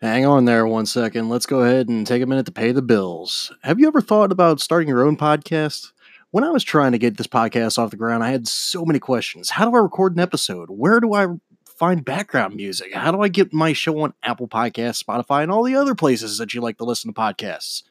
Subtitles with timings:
[0.00, 1.28] Hang on there one second.
[1.28, 3.52] Let's go ahead and take a minute to pay the bills.
[3.62, 5.92] Have you ever thought about starting your own podcast?
[6.30, 8.98] When I was trying to get this podcast off the ground, I had so many
[8.98, 9.50] questions.
[9.50, 10.68] How do I record an episode?
[10.68, 11.28] Where do I
[11.64, 12.92] find background music?
[12.92, 16.38] How do I get my show on Apple Podcasts, Spotify, and all the other places
[16.38, 17.84] that you like to listen to podcasts?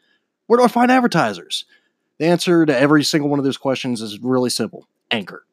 [0.47, 1.65] Where do I find advertisers?
[2.19, 5.45] The answer to every single one of those questions is really simple Anchor.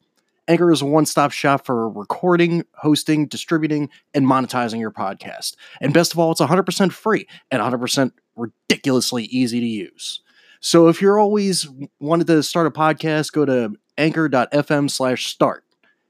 [0.49, 5.57] Anchor is a one stop shop for recording, hosting, distributing, and monetizing your podcast.
[5.81, 10.21] And best of all, it's 100% free and 100% ridiculously easy to use.
[10.61, 11.69] So if you're always
[12.01, 15.65] wanted to start a podcast, go to anchor.fm slash start.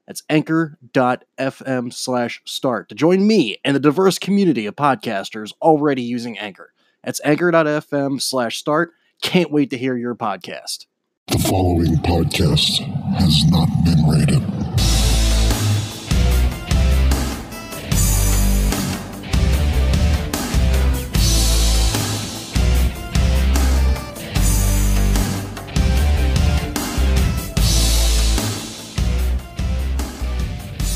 [0.06, 6.37] That's anchor.fm slash start to join me and the diverse community of podcasters already using
[6.37, 6.73] Anchor.
[7.04, 8.90] That's anchor.fm slash start.
[9.23, 10.87] Can't wait to hear your podcast.
[11.28, 14.42] The following podcast has not been rated.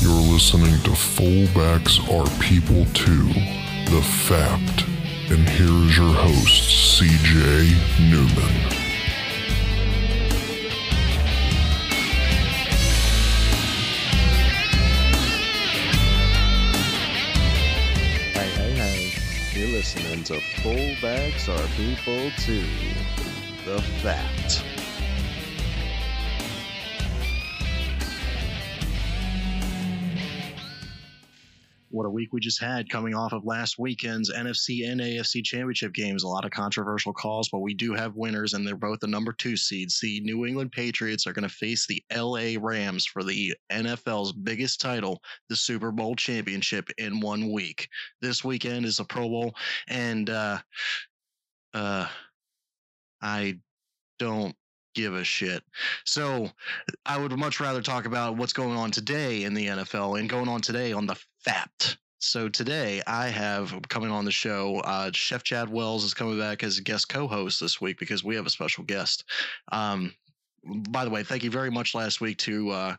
[0.01, 3.27] You're listening to Fullbacks Are People Too,
[3.91, 4.85] The Fact.
[5.31, 8.84] And here's your host, CJ Newman.
[19.75, 22.63] Listening to Fullbacks Are People Too.
[23.65, 24.74] The Fact.
[31.95, 35.93] What a week we just had coming off of last weekend's NFC and AFC championship
[35.93, 36.23] games.
[36.23, 39.31] A lot of controversial calls, but we do have winners, and they're both the number
[39.31, 40.01] two seeds.
[40.01, 44.81] The New England Patriots are going to face the LA Rams for the NFL's biggest
[44.81, 47.87] title, the Super Bowl championship, in one week.
[48.21, 49.55] This weekend is a Pro Bowl,
[49.87, 50.57] and uh,
[51.73, 52.07] uh,
[53.21, 53.57] I
[54.19, 54.53] don't
[54.95, 55.61] give a shit.
[56.05, 56.49] So
[57.05, 60.47] I would much rather talk about what's going on today in the NFL and going
[60.47, 61.17] on today on the
[62.19, 66.63] So today I have coming on the show, uh, Chef Chad Wells is coming back
[66.63, 69.25] as a guest co-host this week because we have a special guest.
[69.71, 70.11] Um,
[70.89, 72.95] by the way, thank you very much last week to uh,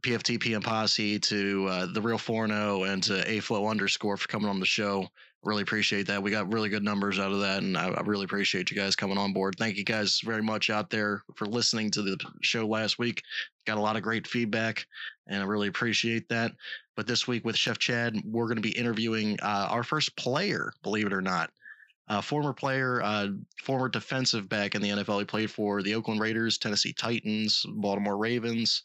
[0.00, 4.58] PFT PM Posse, to uh, the Real Forno, and to AFlow underscore for coming on
[4.58, 5.06] the show.
[5.44, 6.22] Really appreciate that.
[6.22, 8.94] We got really good numbers out of that, and I, I really appreciate you guys
[8.94, 9.56] coming on board.
[9.58, 13.22] Thank you guys very much out there for listening to the show last week.
[13.66, 14.86] Got a lot of great feedback,
[15.26, 16.52] and I really appreciate that.
[16.94, 20.72] But this week with Chef Chad, we're going to be interviewing uh, our first player,
[20.84, 21.50] believe it or not.
[22.08, 23.28] Uh, former player, uh,
[23.62, 25.18] former defensive back in the NFL.
[25.18, 28.82] He played for the Oakland Raiders, Tennessee Titans, Baltimore Ravens,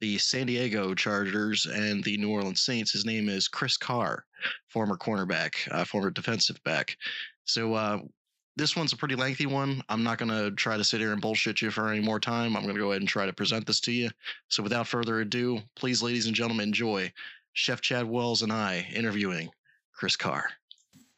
[0.00, 2.92] the San Diego Chargers, and the New Orleans Saints.
[2.92, 4.24] His name is Chris Carr,
[4.68, 6.96] former cornerback, uh, former defensive back.
[7.44, 7.98] So uh,
[8.56, 9.82] this one's a pretty lengthy one.
[9.88, 12.56] I'm not going to try to sit here and bullshit you for any more time.
[12.56, 14.10] I'm going to go ahead and try to present this to you.
[14.48, 17.12] So without further ado, please, ladies and gentlemen, enjoy
[17.52, 19.50] Chef Chad Wells and I interviewing
[19.92, 20.44] Chris Carr.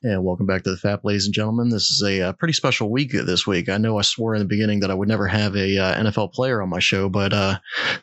[0.04, 1.68] And welcome back to the FAP, ladies and gentlemen.
[1.68, 3.68] This is a, uh pretty special week this week.
[3.68, 6.32] I know I swore in the beginning that I would never have a uh, NFL
[6.32, 7.60] player on my show, but uh,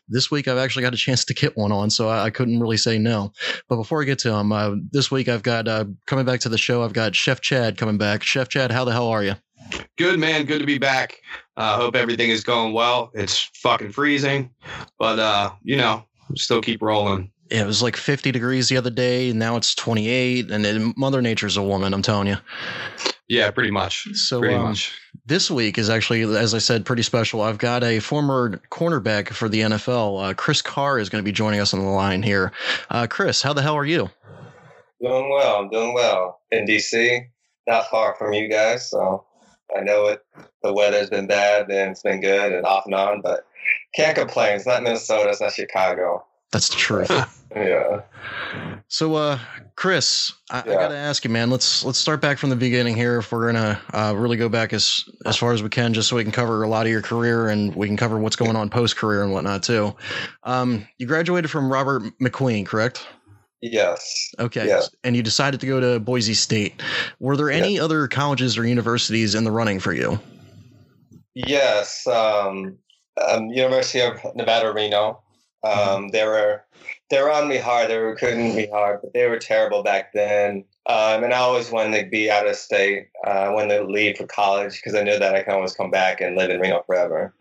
[0.08, 2.62] this week I've actually got a chance to get one on, so I, I couldn't
[2.62, 3.34] really say no.
[3.68, 6.50] But before I get to him, uh, this week I've got uh, coming back to
[6.50, 6.84] the show.
[6.84, 8.24] I've got Chef Chad coming back.
[8.24, 9.36] Chef Chad, how the hell are you?
[9.98, 11.20] Good man, good to be back.
[11.58, 13.12] Uh, hope everything is going well.
[13.14, 14.52] It's fucking freezing,
[14.98, 16.06] but you know,
[16.36, 17.30] still keep rolling.
[17.50, 20.52] Yeah, it was like 50 degrees the other day, and now it's 28.
[20.52, 22.38] And then Mother Nature's a woman, I'm telling you.
[23.28, 24.08] Yeah, pretty much.
[24.14, 25.00] So pretty um, much.
[25.26, 27.42] this week is actually, as I said, pretty special.
[27.42, 30.30] I've got a former cornerback for the NFL.
[30.30, 32.52] Uh, Chris Carr is going to be joining us on the line here.
[32.90, 34.10] Uh, Chris, how the hell are you?
[35.02, 35.60] Doing well.
[35.60, 37.22] I'm doing well in DC.
[37.68, 39.26] Not far from you guys, so
[39.76, 40.22] I know it.
[40.64, 43.46] The weather's been bad and it's been good and off and on, but
[43.96, 44.56] can't complain.
[44.56, 45.30] It's not Minnesota.
[45.30, 46.26] It's not Chicago.
[46.52, 47.12] That's the truth.
[47.56, 48.02] Yeah.
[48.90, 49.40] So, uh,
[49.76, 51.50] Chris, I, I got to ask you, man.
[51.50, 53.18] Let's let's start back from the beginning here.
[53.18, 56.16] If we're gonna uh, really go back as as far as we can, just so
[56.16, 58.70] we can cover a lot of your career and we can cover what's going on
[58.70, 59.96] post career and whatnot too.
[60.44, 63.04] Um, you graduated from Robert McQueen, correct?
[63.62, 64.32] Yes.
[64.38, 64.68] Okay.
[64.68, 64.82] Yeah.
[65.04, 66.82] And you decided to go to Boise State.
[67.20, 70.20] Were there any other colleges or universities in the running for you?
[71.34, 72.06] Yes.
[72.08, 72.78] Um,
[73.28, 75.22] um, University of Nevada, Reno.
[75.64, 76.64] Um, They were
[77.10, 77.90] they were on me hard.
[77.90, 80.64] They were recruiting me hard, but they were terrible back then.
[80.86, 83.08] Um, and I always wanted to be out of state.
[83.26, 86.22] Uh, wanted to leave for college because I knew that I can always come back
[86.22, 87.34] and live in Reno forever.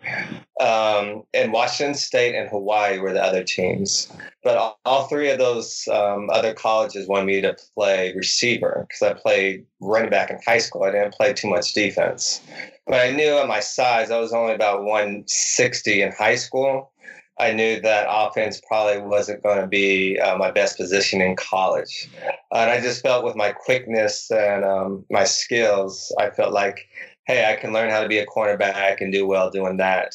[0.60, 4.10] Um, and Washington State and Hawaii were the other teams.
[4.42, 9.02] But all, all three of those um, other colleges wanted me to play receiver because
[9.02, 10.82] I played running back in high school.
[10.84, 12.40] I didn't play too much defense.
[12.86, 16.92] But I knew at my size, I was only about 160 in high school.
[17.40, 22.10] I knew that offense probably wasn't going to be uh, my best position in college.
[22.52, 26.88] And I just felt with my quickness and um, my skills, I felt like,
[27.26, 30.14] hey, I can learn how to be a cornerback and do well doing that.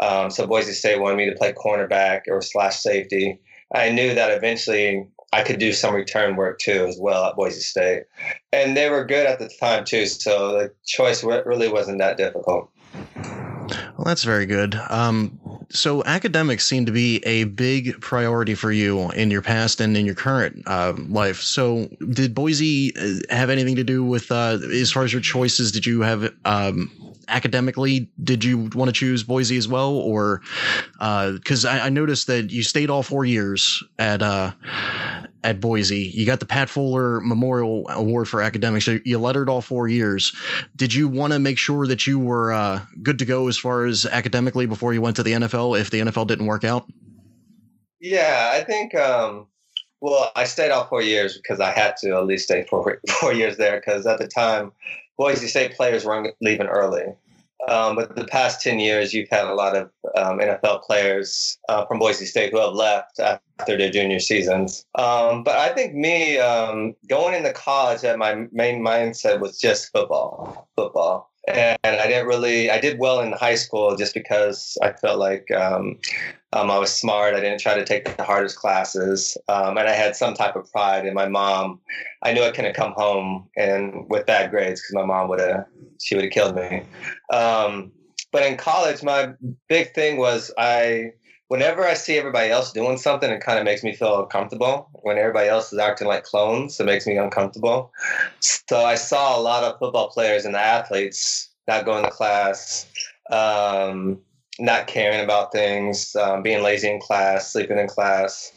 [0.00, 3.40] Um, so Boise State wanted me to play cornerback or slash safety.
[3.74, 7.60] I knew that eventually I could do some return work too as well at Boise
[7.60, 8.04] State.
[8.52, 12.70] And they were good at the time too, so the choice really wasn't that difficult.
[13.16, 14.74] Well, that's very good.
[14.88, 15.38] Um,
[15.70, 20.06] so academics seem to be a big priority for you in your past and in
[20.06, 21.42] your current uh, life.
[21.42, 25.70] So did Boise uh, have anything to do with uh, as far as your choices?
[25.70, 26.90] Did you have um,
[27.28, 28.08] academically?
[28.22, 30.40] Did you want to choose Boise as well, or
[30.92, 34.52] because uh, I, I, noticed that you stayed all four years at uh,
[35.44, 36.10] at Boise.
[36.14, 38.86] You got the Pat Fuller Memorial Award for academics.
[38.86, 40.34] You lettered all four years.
[40.76, 43.84] Did you want to make sure that you were uh, good to go as far
[43.84, 46.86] as academically before you went to the NFL if the NFL didn't work out?
[48.00, 48.94] Yeah, I think.
[48.94, 49.46] Um,
[50.00, 53.32] well, I stayed all four years because I had to at least stay four four
[53.32, 54.72] years there because at the time,
[55.16, 57.14] Boise State players were leaving early.
[57.66, 61.84] Um, but the past 10 years, you've had a lot of um, NFL players uh,
[61.86, 64.86] from Boise State who have left after their junior seasons.
[64.94, 69.90] Um, but I think me um, going into college, that my main mindset was just
[69.92, 72.70] football, football and I didn't really.
[72.70, 75.98] I did well in high school just because I felt like um,
[76.52, 77.34] um, I was smart.
[77.34, 80.70] I didn't try to take the hardest classes, um, and I had some type of
[80.70, 81.80] pride in my mom.
[82.22, 85.66] I knew I couldn't come home and with bad grades because my mom would have
[86.00, 86.82] she would have killed me.
[87.32, 87.92] Um,
[88.30, 89.32] but in college, my
[89.68, 91.12] big thing was I
[91.48, 94.88] whenever I see everybody else doing something, it kind of makes me feel uncomfortable.
[95.02, 97.92] When everybody else is acting like clones, it makes me uncomfortable.
[98.40, 102.86] So I saw a lot of football players and the athletes not going to class,
[103.30, 104.20] um,
[104.58, 108.52] not caring about things, um, being lazy in class, sleeping in class.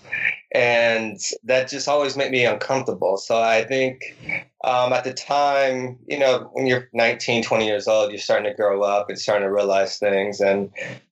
[0.53, 3.17] And that just always made me uncomfortable.
[3.17, 4.15] So I think
[4.63, 8.55] um, at the time, you know, when you're 19, 20 years old, you're starting to
[8.55, 10.41] grow up and starting to realize things.
[10.41, 10.69] And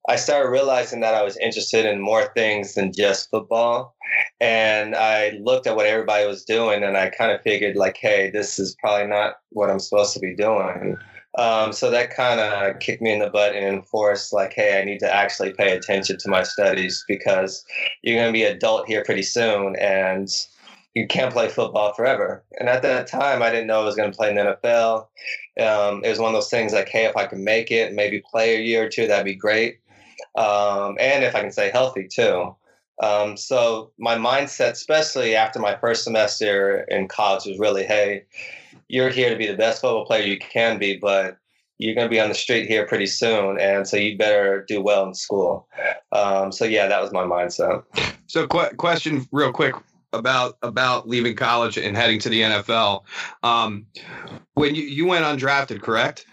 [0.09, 3.95] I started realizing that I was interested in more things than just football.
[4.41, 8.29] And I looked at what everybody was doing and I kind of figured, like, hey,
[8.31, 10.97] this is probably not what I'm supposed to be doing.
[11.37, 14.83] Um, so that kind of kicked me in the butt and enforced, like, hey, I
[14.83, 17.63] need to actually pay attention to my studies because
[18.01, 20.27] you're going to be adult here pretty soon and
[20.95, 22.43] you can't play football forever.
[22.59, 25.07] And at that time, I didn't know I was going to play in the NFL.
[25.61, 28.23] Um, it was one of those things like, hey, if I can make it, maybe
[28.29, 29.79] play a year or two, that'd be great.
[30.35, 32.55] Um, and if I can stay healthy too.
[33.01, 38.25] Um, so my mindset, especially after my first semester in college, was really, hey,
[38.89, 41.37] you're here to be the best football player you can be, but
[41.77, 44.81] you're going to be on the street here pretty soon, and so you better do
[44.81, 45.67] well in school.
[46.11, 47.83] Um, so yeah, that was my mindset.
[48.27, 49.75] So, qu- question, real quick
[50.11, 53.03] about about leaving college and heading to the NFL.
[53.43, 53.85] Um,
[54.55, 56.25] when you you went undrafted, correct?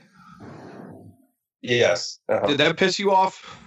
[1.63, 2.19] Yes.
[2.29, 2.47] Uh-huh.
[2.47, 3.61] Did that piss you off?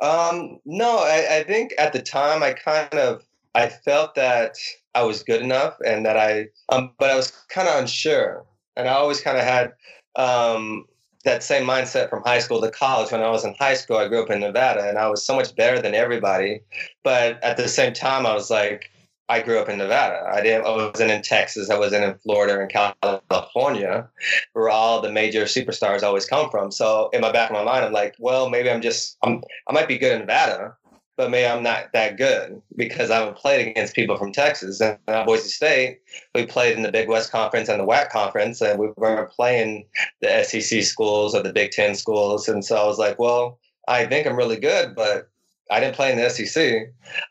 [0.00, 3.22] Um, no, I, I think at the time I kind of
[3.54, 4.56] I felt that
[4.94, 8.44] I was good enough and that I, um, but I was kind of unsure.
[8.76, 9.72] And I always kind of had
[10.16, 10.86] um,
[11.24, 13.12] that same mindset from high school to college.
[13.12, 15.34] When I was in high school, I grew up in Nevada and I was so
[15.36, 16.60] much better than everybody.
[17.02, 18.90] But at the same time, I was like,
[19.28, 20.28] I grew up in Nevada.
[20.30, 20.66] I didn't.
[20.66, 21.70] I wasn't in Texas.
[21.70, 24.06] I wasn't in Florida and California,
[24.52, 26.70] where all the major superstars always come from.
[26.70, 29.16] So in my back of my mind, I'm like, well, maybe I'm just.
[29.22, 29.42] I'm.
[29.66, 30.76] I might be good in Nevada,
[31.16, 34.80] but maybe I'm not that good because I haven't played against people from Texas.
[34.80, 36.00] And Boise State,
[36.34, 39.86] we played in the Big West Conference and the WAC Conference, and we weren't playing
[40.20, 42.48] the SEC schools or the Big Ten schools.
[42.48, 45.28] And so I was like, well, I think I'm really good, but
[45.70, 46.88] I didn't play in the SEC.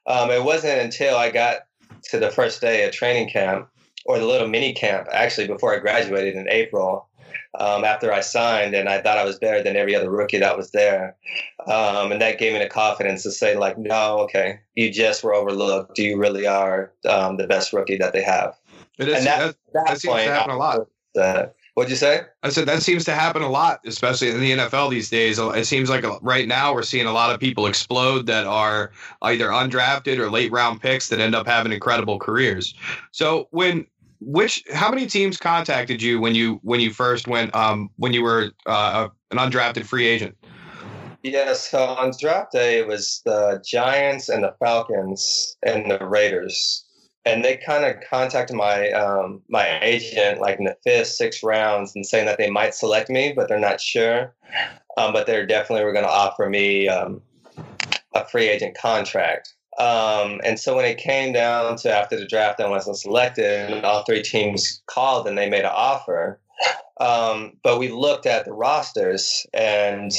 [0.07, 1.61] Um, it wasn't until I got
[2.05, 3.69] to the first day of training camp
[4.05, 7.07] or the little mini camp, actually, before I graduated in April,
[7.59, 10.57] um, after I signed, and I thought I was better than every other rookie that
[10.57, 11.15] was there.
[11.67, 15.33] Um, and that gave me the confidence to say, like, no, okay, you just were
[15.33, 15.97] overlooked.
[15.99, 18.55] You really are um, the best rookie that they have.
[18.97, 20.87] It is, and that, that, that, that seems to happen a lot.
[21.15, 21.45] Uh,
[21.75, 22.21] what'd you say?
[22.41, 25.39] I said that seems to happen a lot, especially in the NFL these days.
[25.39, 28.91] It seems like right now we're seeing a lot of people explode that are
[29.21, 32.73] either undrafted or late round picks that end up having incredible careers.
[33.11, 33.85] So when
[34.25, 38.23] which how many teams contacted you when you when you first went um when you
[38.23, 40.35] were uh, an undrafted free agent?
[41.23, 46.83] Yeah, so on draft day, it was the Giants and the Falcons and the Raiders.
[47.25, 51.95] And they kind of contacted my um, my agent like in the fifth, sixth rounds
[51.95, 54.35] and saying that they might select me, but they're not sure.
[54.97, 57.21] Um, but they're definitely were going to offer me um,
[58.13, 59.53] a free agent contract.
[59.79, 63.85] Um, and so when it came down to after the draft, I wasn't selected, and
[63.85, 66.39] all three teams called and they made an offer.
[66.99, 70.11] Um, but we looked at the rosters, and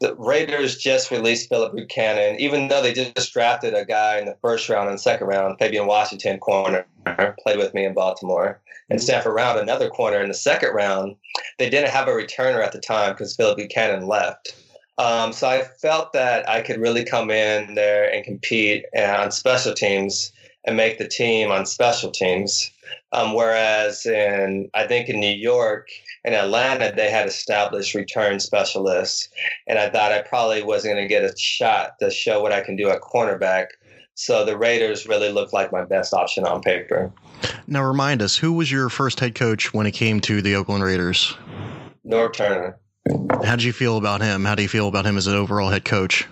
[0.00, 4.36] the Raiders just released Phillip Buchanan, even though they just drafted a guy in the
[4.40, 6.84] first round and second round, Fabian Washington, corner,
[7.42, 9.04] played with me in Baltimore, and mm-hmm.
[9.04, 11.16] Stanford Routt, another corner in the second round.
[11.58, 14.56] They didn't have a returner at the time because Phillip Buchanan left.
[14.98, 19.74] Um, so I felt that I could really come in there and compete on special
[19.74, 20.32] teams
[20.64, 22.70] and make the team on special teams.
[23.12, 25.88] Um, whereas in, I think in New York
[26.24, 29.28] and Atlanta, they had established return specialists.
[29.66, 32.60] And I thought I probably wasn't going to get a shot to show what I
[32.60, 33.66] can do at cornerback.
[34.14, 37.12] So the Raiders really looked like my best option on paper.
[37.66, 40.84] Now, remind us, who was your first head coach when it came to the Oakland
[40.84, 41.36] Raiders?
[42.06, 42.78] Norv Turner.
[43.10, 44.44] How did you feel about him?
[44.44, 46.26] How do you feel about him as an overall head coach?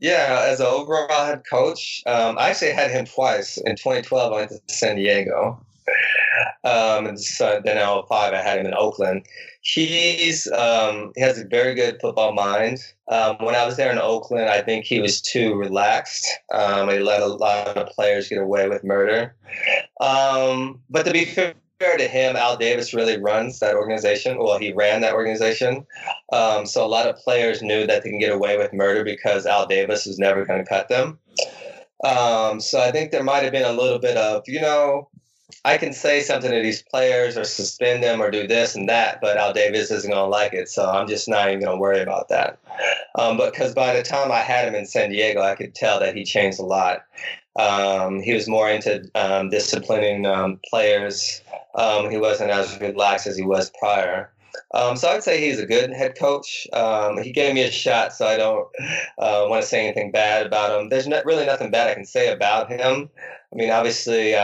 [0.00, 3.56] Yeah, as an overall head coach, um, I actually had him twice.
[3.58, 5.60] In 2012, I went to San Diego.
[6.64, 9.26] Um, and so then in 05, I had him in Oakland.
[9.62, 12.78] He's um, he has a very good football mind.
[13.08, 16.26] Um, when I was there in Oakland, I think he was too relaxed.
[16.52, 19.36] Um, he let a lot of players get away with murder.
[20.00, 24.38] Um, but to be fair, fair to him, Al Davis really runs that organization.
[24.38, 25.86] Well, he ran that organization.
[26.30, 29.46] Um, so a lot of players knew that they can get away with murder because
[29.46, 31.18] Al Davis was never going to cut them.
[32.04, 35.08] Um, so I think there might have been a little bit of, you know,
[35.64, 39.20] I can say something to these players or suspend them or do this and that,
[39.20, 40.68] but Al Davis isn't going to like it.
[40.68, 42.58] So I'm just not even going to worry about that.
[43.14, 46.14] Um, because by the time I had him in San Diego, I could tell that
[46.14, 47.04] he changed a lot.
[47.58, 51.42] Um, he was more into um, disciplining um, players.
[51.74, 54.32] Um, he wasn't as relaxed as he was prior.
[54.72, 56.66] Um, so I'd say he's a good head coach.
[56.72, 58.68] Um, he gave me a shot, so I don't
[59.18, 60.88] uh, want to say anything bad about him.
[60.88, 63.10] There's not, really nothing bad I can say about him.
[63.52, 64.34] I mean, obviously,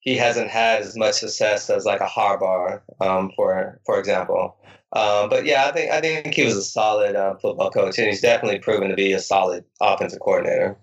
[0.00, 4.56] he hasn't had as much success as like a Harbaugh, um, for for example.
[4.92, 8.06] Um, but yeah, I think I think he was a solid uh, football coach, and
[8.06, 10.78] he's definitely proven to be a solid offensive coordinator.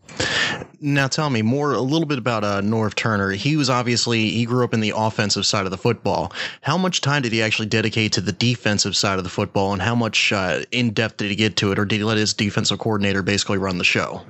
[0.79, 3.31] Now, tell me more a little bit about uh, Norv Turner.
[3.31, 6.31] He was obviously he grew up in the offensive side of the football.
[6.61, 9.81] How much time did he actually dedicate to the defensive side of the football, and
[9.81, 12.33] how much uh, in depth did he get to it, or did he let his
[12.33, 14.21] defensive coordinator basically run the show?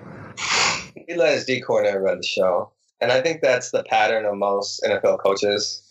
[0.95, 4.37] He let his D coordinator run the show, and I think that's the pattern of
[4.37, 5.81] most NFL coaches.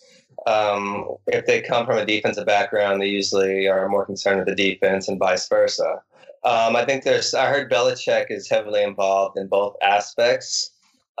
[0.45, 4.55] Um, if they come from a defensive background, they usually are more concerned with the
[4.55, 6.01] defense, and vice versa.
[6.43, 7.33] Um, I think there's.
[7.33, 10.71] I heard Belichick is heavily involved in both aspects,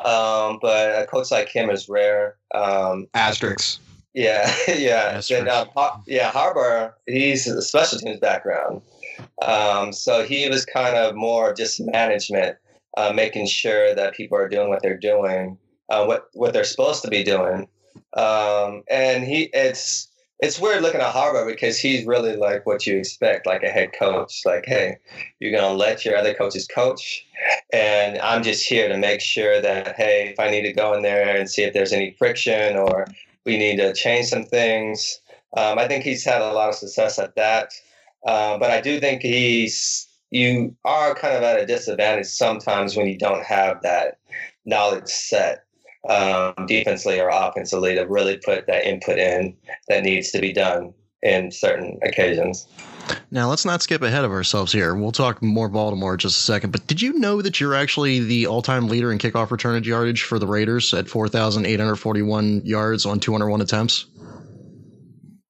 [0.03, 2.35] um, but a coach like him is rare.
[2.53, 3.81] Um, asterisk.
[4.13, 5.19] Yeah, yeah.
[5.27, 5.67] Then, um,
[6.05, 8.81] yeah, Harbaugh, He's a special teams background,
[9.41, 12.57] um, so he was kind of more just management,
[12.97, 15.57] uh, making sure that people are doing what they're doing,
[15.89, 17.67] uh, what what they're supposed to be doing,
[18.15, 22.97] um, and he it's it's weird looking at Harbaugh because he's really like what you
[22.97, 24.41] expect, like a head coach.
[24.45, 24.97] Like, hey,
[25.39, 27.25] you're gonna let your other coaches coach,
[27.71, 31.03] and I'm just here to make sure that hey, if I need to go in
[31.03, 33.07] there and see if there's any friction or
[33.45, 35.19] we need to change some things.
[35.55, 37.71] Um, I think he's had a lot of success at that,
[38.27, 43.07] uh, but I do think he's you are kind of at a disadvantage sometimes when
[43.07, 44.19] you don't have that
[44.65, 45.64] knowledge set
[46.09, 49.55] um, defensively or offensively to really put that input in
[49.87, 52.67] that needs to be done in certain occasions.
[53.31, 54.95] Now, let's not skip ahead of ourselves here.
[54.95, 56.71] We'll talk more Baltimore in just a second.
[56.71, 60.23] But did you know that you're actually the all time leader in kickoff return yardage
[60.23, 64.05] for the Raiders at 4,841 yards on 201 attempts?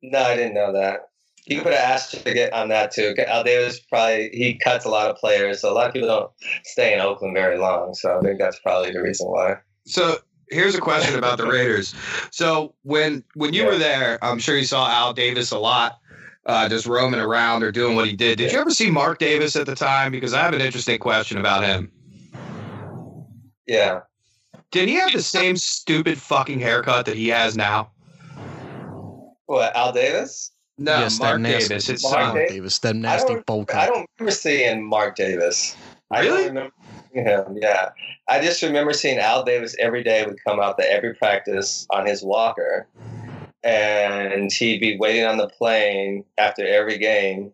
[0.02, 1.10] No, I didn't know that.
[1.46, 3.14] You could have asked to get on that too.
[3.28, 6.32] Al Davis probably he cuts a lot of players, so a lot of people don't
[6.64, 7.94] stay in Oakland very long.
[7.94, 9.58] So I think that's probably the reason why.
[9.86, 10.18] So
[10.50, 11.94] here's a question about the Raiders.
[12.32, 13.70] So when when you yeah.
[13.70, 16.00] were there, I'm sure you saw Al Davis a lot,
[16.46, 18.38] uh, just roaming around or doing what he did.
[18.38, 20.12] Did you ever see Mark Davis at the time?
[20.12, 21.92] Because I have an interesting question about him.
[23.68, 24.02] Yeah.
[24.72, 27.92] Did he have the same stupid fucking haircut that he has now?
[29.46, 30.52] What Al Davis?
[30.78, 31.90] No, yes, Mark Davis.
[31.90, 32.52] It's Mark Davis.
[32.52, 32.80] Davis.
[32.80, 33.84] That nasty bowl cut.
[33.84, 35.76] I don't remember seeing Mark Davis.
[36.12, 36.28] Really?
[36.28, 36.74] I don't remember
[37.24, 37.58] him.
[37.62, 37.90] Yeah,
[38.28, 42.06] I just remember seeing Al Davis every day would come out to every practice on
[42.06, 42.88] his walker,
[43.64, 47.52] and he'd be waiting on the plane after every game.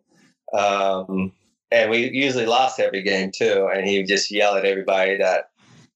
[0.58, 1.32] Um,
[1.72, 3.70] and we usually lost every game too.
[3.74, 5.52] And he would just yell at everybody that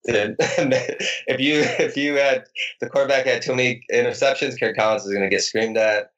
[0.08, 2.46] if you if you had
[2.80, 6.12] the quarterback had too many interceptions, Kerry Collins is going to get screamed at.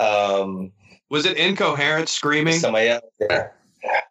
[0.00, 0.72] Um,
[1.08, 2.58] was it incoherent screaming?
[2.58, 3.04] Somebody else.
[3.20, 3.48] Yeah.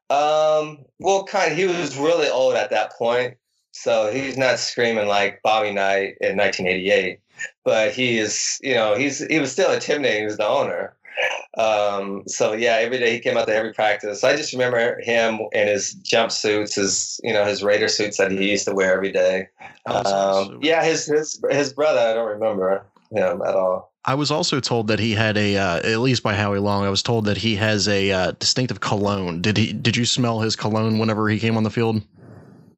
[0.10, 1.58] Um, well, kind of.
[1.58, 3.36] He was really old at that point,
[3.72, 7.20] so he's not screaming like Bobby Knight in 1988.
[7.64, 10.22] But he is, you know, he's he was still intimidating.
[10.22, 10.96] He was the owner.
[11.58, 14.24] Um, so yeah, every day he came out to every practice.
[14.24, 18.50] I just remember him in his jumpsuits, his you know his Raider suits that he
[18.50, 19.50] used to wear every day.
[19.86, 22.00] Um, yeah, his his his brother.
[22.00, 23.94] I don't remember him at all.
[24.06, 26.90] I was also told that he had a, uh, at least by Howie Long, I
[26.90, 29.42] was told that he has a uh, distinctive cologne.
[29.42, 29.74] Did he?
[29.74, 32.02] Did you smell his cologne whenever he came on the field?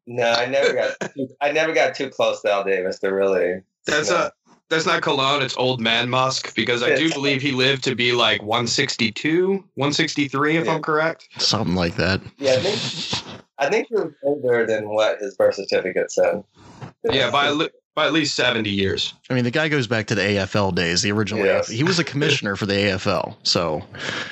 [0.08, 1.00] No, I never got.
[1.16, 3.62] Too, I never got too close to Al Davis to really.
[3.86, 4.32] That's a
[4.70, 5.42] that's not cologne.
[5.42, 10.58] It's old man musk because I do believe he lived to be like 162, 163,
[10.58, 10.74] if yeah.
[10.74, 11.28] I'm correct.
[11.38, 12.22] Something like that.
[12.38, 16.44] Yeah, I think I think he was older than what his birth certificate said.
[17.04, 17.50] Yeah, by
[18.00, 19.14] by at least 70 years.
[19.30, 21.44] I mean, the guy goes back to the AFL days, the original.
[21.44, 21.70] Yes.
[21.70, 21.74] AFL.
[21.74, 23.84] He was a commissioner for the AFL, so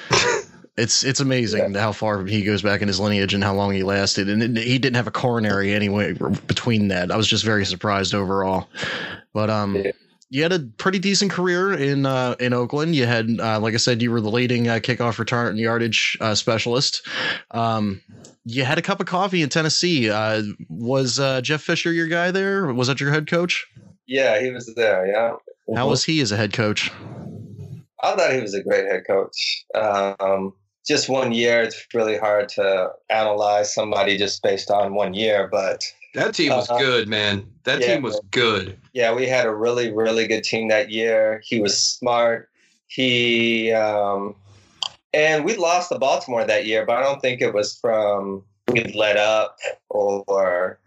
[0.78, 1.82] it's it's amazing yeah.
[1.82, 4.30] how far he goes back in his lineage and how long he lasted.
[4.30, 7.12] And it, he didn't have a coronary anyway between that.
[7.12, 8.70] I was just very surprised overall.
[9.34, 9.76] But um.
[9.76, 9.92] Yeah
[10.30, 12.96] you had a pretty decent career in uh, in Oakland.
[12.96, 16.18] You had, uh, like I said, you were the leading uh, kickoff return and yardage
[16.20, 17.08] uh, specialist.
[17.52, 18.02] Um,
[18.44, 20.10] you had a cup of coffee in Tennessee.
[20.10, 22.72] Uh, was uh, Jeff Fisher your guy there?
[22.74, 23.66] Was that your head coach?
[24.06, 25.08] Yeah, he was there.
[25.08, 25.36] Yeah.
[25.76, 26.92] How was he as a head coach?
[28.02, 29.66] I thought he was a great head coach.
[29.76, 30.54] Um,
[30.88, 35.84] just one year, it's really hard to analyze somebody just based on one year, but
[36.18, 37.46] that team was uh, good, man.
[37.64, 38.80] That yeah, team was good.
[38.94, 41.44] Yeah, we had a really, really good team that year.
[41.46, 42.50] He was smart.
[42.88, 44.36] He um,
[45.14, 48.84] and we lost to Baltimore that year, but I don't think it was from we
[48.96, 49.58] let up
[49.90, 50.80] or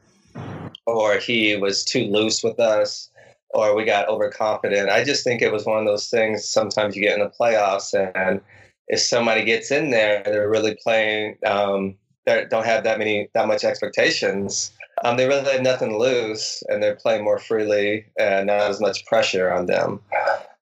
[0.87, 3.09] or he was too loose with us
[3.51, 4.91] or we got overconfident.
[4.91, 6.49] I just think it was one of those things.
[6.49, 8.41] Sometimes you get in the playoffs and
[8.89, 11.37] if somebody gets in there, they're really playing.
[11.47, 11.95] Um,
[12.27, 14.73] they don't have that many that much expectations
[15.05, 18.81] um, they really have nothing to lose, and they're playing more freely and not as
[18.81, 20.01] much pressure on them.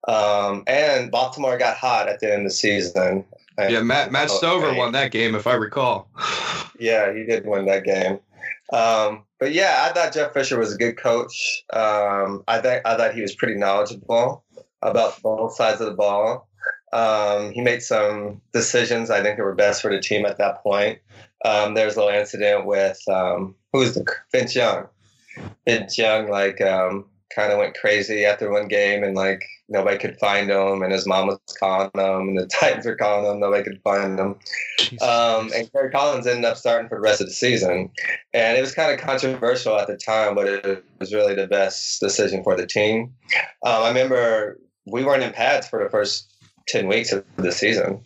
[0.07, 3.25] Um, and Baltimore got hot at the end of the season.
[3.59, 6.09] Yeah, Matt Matt Stover won that game, if I recall.
[6.79, 8.21] Yeah, he did win that game.
[8.73, 11.65] Um, but yeah, I thought Jeff Fisher was a good coach.
[11.73, 14.45] Um, I think I thought he was pretty knowledgeable
[14.83, 16.49] about both sides of the ball.
[16.93, 20.63] Um, he made some decisions I think that were best for the team at that
[20.63, 20.99] point.
[21.45, 24.89] Um, there was a little incident with um, who was the Vince Young.
[25.67, 30.19] Vince Young like um, kind of went crazy after one game, and like nobody could
[30.19, 33.63] find him, and his mom was calling him, and the Titans were calling him, nobody
[33.63, 34.37] could find him.
[35.01, 37.91] Um, and Kerry Collins ended up starting for the rest of the season,
[38.33, 42.01] and it was kind of controversial at the time, but it was really the best
[42.01, 43.15] decision for the team.
[43.65, 46.33] Um, I remember we weren't in pads for the first
[46.67, 48.01] ten weeks of the season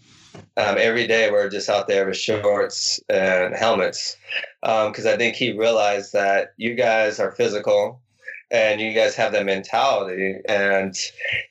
[0.57, 4.17] um, every day we're just out there with shorts and helmets
[4.61, 8.01] because um, I think he realized that you guys are physical
[8.53, 10.37] and you guys have that mentality.
[10.47, 10.95] And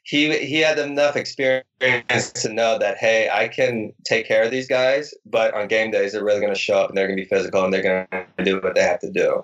[0.04, 4.68] he he had enough experience to know that hey i can take care of these
[4.68, 7.24] guys but on game days they're really going to show up and they're going to
[7.24, 9.44] be physical and they're going to do what they have to do.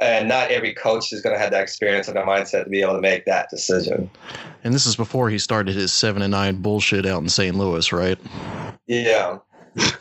[0.00, 2.82] And not every coach is going to have that experience and the mindset to be
[2.82, 4.10] able to make that decision.
[4.62, 7.92] And this is before he started his seven and nine bullshit out in st louis
[7.92, 8.18] right
[8.90, 9.38] yeah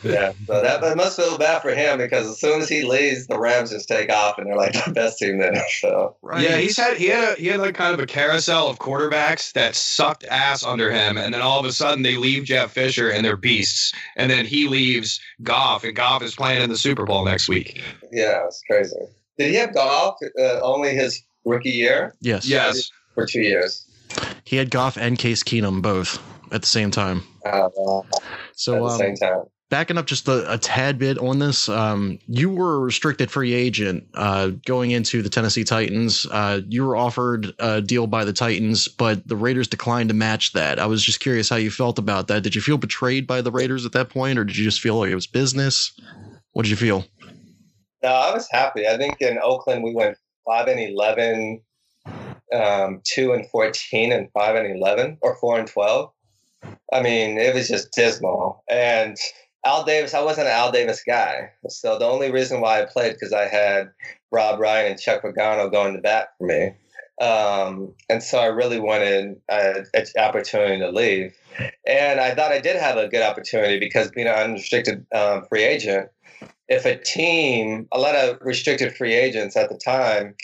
[0.04, 3.28] yeah, so that, that must feel bad for him because as soon as he leaves,
[3.28, 6.16] the Rams just take off and they're like the best team in the NFL.
[6.22, 6.42] Right.
[6.42, 9.54] Yeah, he's had he had a, he had like kind of a carousel of quarterbacks
[9.54, 13.10] that sucked ass under him, and then all of a sudden they leave Jeff Fisher
[13.10, 17.06] and they're beasts, and then he leaves Goff, and Goff is playing in the Super
[17.06, 17.82] Bowl next week.
[18.12, 18.98] Yeah, it's crazy.
[19.38, 22.16] Did he have Goff uh, only his rookie year?
[22.22, 22.48] Yes.
[22.48, 22.92] Yes.
[23.14, 23.86] For two years.
[24.44, 26.20] He had Goff and Case Keenum both
[26.52, 27.24] at the same time.
[27.46, 27.70] Uh,
[28.54, 31.70] so at the um, same time backing up just a, a tad bit on this,
[31.70, 36.26] um, you were a restricted free agent uh, going into the Tennessee Titans.
[36.30, 40.54] Uh, you were offered a deal by the Titans, but the Raiders declined to match
[40.54, 40.80] that.
[40.80, 42.42] I was just curious how you felt about that.
[42.42, 44.96] Did you feel betrayed by the Raiders at that point, or did you just feel
[45.00, 45.98] like it was business?
[46.54, 47.06] What did you feel?
[48.02, 48.88] No, I was happy.
[48.88, 51.62] I think in Oakland we went five and eleven,
[52.54, 56.12] um, two and fourteen, and five and eleven, or four and twelve.
[56.92, 59.18] I mean, it was just dismal, and
[59.66, 61.52] Al Davis, I wasn't an Al Davis guy.
[61.68, 63.92] So the only reason why I played because I had
[64.32, 66.74] Rob Ryan and Chuck Pagano going to bat for me.
[67.22, 69.86] Um, and so I really wanted an
[70.18, 71.36] opportunity to leave.
[71.86, 75.64] And I thought I did have a good opportunity because being an unrestricted um, free
[75.64, 76.10] agent,
[76.70, 80.36] if a team, a lot of restricted free agents at the time,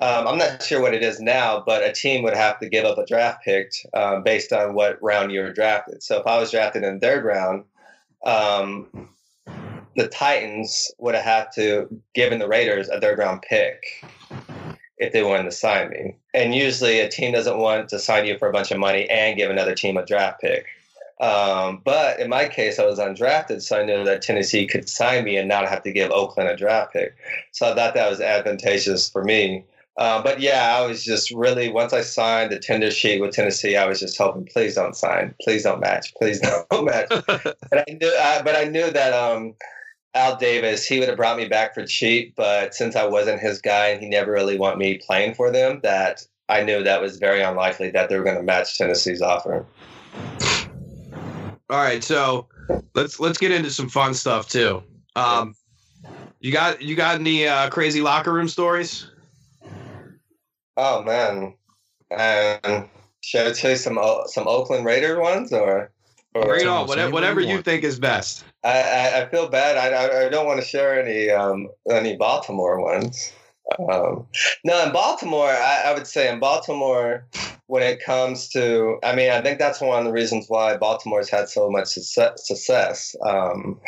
[0.00, 2.84] um, I'm not sure what it is now, but a team would have to give
[2.84, 6.02] up a draft pick um, based on what round you were drafted.
[6.02, 7.64] So if I was drafted in third round,
[8.24, 9.08] um,
[9.96, 13.84] the Titans would have had to given the Raiders a third round pick
[14.98, 16.16] if they wanted to sign me.
[16.32, 19.36] And usually a team doesn't want to sign you for a bunch of money and
[19.36, 20.66] give another team a draft pick.
[21.20, 25.24] Um, but in my case, I was undrafted, so I knew that Tennessee could sign
[25.24, 27.14] me and not have to give Oakland a draft pick.
[27.52, 29.64] So I thought that was advantageous for me.
[30.00, 33.76] Uh, but yeah, I was just really once I signed the tender sheet with Tennessee,
[33.76, 37.08] I was just hoping, please don't sign, please don't match, please don't match.
[37.26, 39.54] but I knew, uh, but I knew that um,
[40.14, 43.60] Al Davis, he would have brought me back for cheap, but since I wasn't his
[43.60, 47.18] guy and he never really wanted me playing for them, that I knew that was
[47.18, 49.66] very unlikely that they were going to match Tennessee's offer.
[51.68, 52.48] All right, so
[52.94, 54.82] let's let's get into some fun stuff too.
[55.14, 55.54] Um,
[56.40, 59.06] you got you got any uh, crazy locker room stories?
[60.82, 61.52] Oh man,
[62.10, 62.88] and
[63.20, 65.90] should I you some some Oakland Raider ones or?
[66.34, 68.44] or Bring it on, whatever, whatever you think is best.
[68.64, 69.76] I, I, I feel bad.
[69.76, 73.30] I, I, don't want to share any um, any Baltimore ones.
[73.78, 74.26] Um,
[74.64, 77.26] no, in Baltimore, I, I, would say in Baltimore,
[77.66, 81.30] when it comes to, I mean, I think that's one of the reasons why Baltimore's
[81.30, 82.46] had so much success.
[82.46, 83.14] success.
[83.24, 83.80] Um,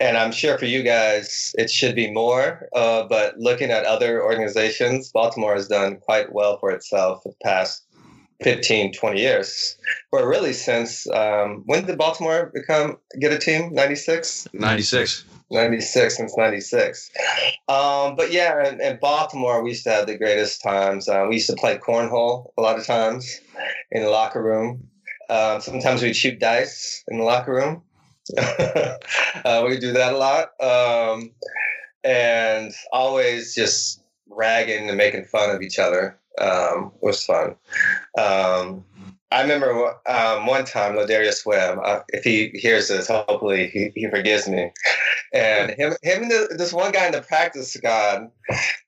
[0.00, 2.68] and I'm sure for you guys, it should be more.
[2.74, 7.44] Uh, but looking at other organizations, Baltimore has done quite well for itself for the
[7.44, 7.84] past
[8.42, 9.76] 15, 20 years.
[10.10, 13.72] But really since, um, when did Baltimore become, get a team?
[13.72, 14.48] 96?
[14.52, 15.24] 96.
[15.50, 17.10] 96 since 96
[17.68, 21.08] um, but yeah in, in, baltimore we used to have the greatest times.
[21.08, 23.40] Um, we used to play cornhole a lot of times
[23.90, 24.88] in the locker room.
[25.28, 27.82] Um, sometimes we'd shoot dice in the locker room.
[29.44, 30.60] Uh, we do that a lot.
[30.60, 31.30] Um,
[32.02, 37.54] and always just ragging and making fun of each other um, was fun.
[38.18, 38.84] Um,
[39.36, 41.78] I remember um, one time Ladarius Webb.
[41.84, 44.72] Uh, if he hears this, hopefully he, he forgives me.
[45.34, 48.30] And him, him, and the, this one guy in the practice squad.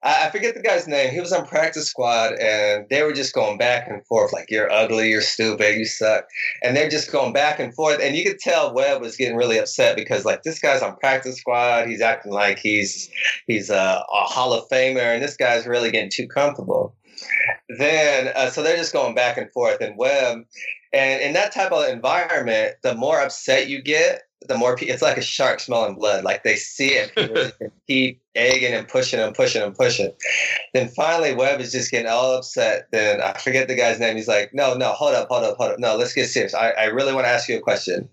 [0.02, 1.12] I, I, forget the guy's name.
[1.12, 4.72] He was on practice squad, and they were just going back and forth, like "You're
[4.72, 6.24] ugly, you're stupid, you suck,"
[6.62, 8.00] and they're just going back and forth.
[8.00, 11.36] And you could tell Webb was getting really upset because, like, this guy's on practice
[11.36, 11.88] squad.
[11.88, 13.10] He's acting like he's
[13.46, 16.94] he's a, a Hall of Famer, and this guy's really getting too comfortable
[17.78, 20.44] then uh, so they're just going back and forth and Webb.
[20.92, 25.02] And in that type of environment the more upset you get the more pe- it's
[25.02, 26.24] like a shark smelling blood.
[26.24, 27.54] Like they see it.
[27.88, 30.12] Keep egging and pushing and pushing and pushing.
[30.74, 32.88] Then finally Webb is just getting all upset.
[32.92, 34.16] Then i forget the guy's name.
[34.16, 35.78] He's like no no hold up hold up hold up.
[35.78, 36.54] No let's get serious.
[36.54, 38.08] I, I really want to ask you a question.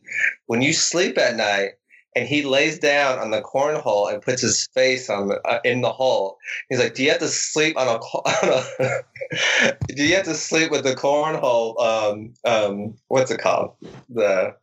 [0.47, 1.71] When you sleep at night
[2.15, 5.81] and he lays down on the cornhole and puts his face on the, uh, in
[5.81, 6.37] the hole.
[6.69, 10.33] He's like, "Do you have to sleep on a, on a do you have to
[10.33, 11.79] sleep with the cornhole?
[11.79, 13.75] Um, um, what's it called?
[14.09, 14.55] The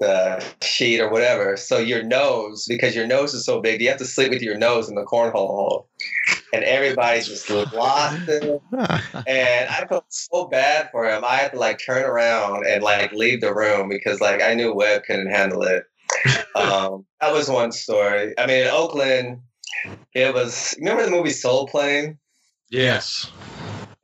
[0.00, 1.56] the sheet or whatever.
[1.56, 4.40] So your nose, because your nose is so big, do you have to sleep with
[4.40, 5.88] your nose in the cornhole hole."
[6.54, 8.62] And everybody's just lost it.
[9.26, 11.22] and I felt so bad for him.
[11.22, 14.72] I had to like turn around and like leave the room because like I knew
[14.72, 15.84] Webb couldn't handle it
[16.54, 18.34] um, that was one story.
[18.38, 19.40] I mean, in Oakland,
[20.14, 20.74] it was.
[20.78, 22.18] Remember the movie Soul Plane?
[22.70, 23.30] Yes.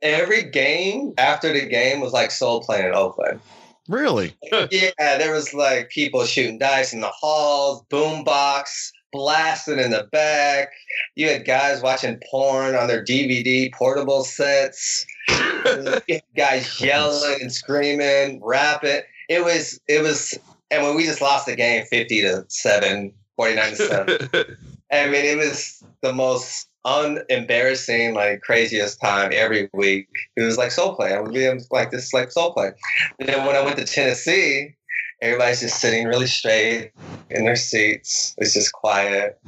[0.01, 3.39] Every game after the game was like Soul Plane in Oakland.
[3.87, 4.35] Really?
[4.71, 10.69] yeah, there was like people shooting dice in the halls, boombox blasting in the back.
[11.15, 15.05] You had guys watching porn on their DVD portable sets.
[16.37, 19.01] guys yelling and screaming, rapping.
[19.29, 20.37] It was it was
[20.71, 24.29] and when we just lost the game 50 to 7, 49 to 7.
[24.91, 30.07] I mean, it was the most unembarrassing, like craziest time every week.
[30.35, 31.13] It was like soul play.
[31.13, 32.71] I would be like this, like soul play.
[33.19, 34.75] And then when I went to Tennessee,
[35.21, 36.91] everybody's just sitting really straight
[37.29, 38.35] in their seats.
[38.37, 39.39] It's just quiet.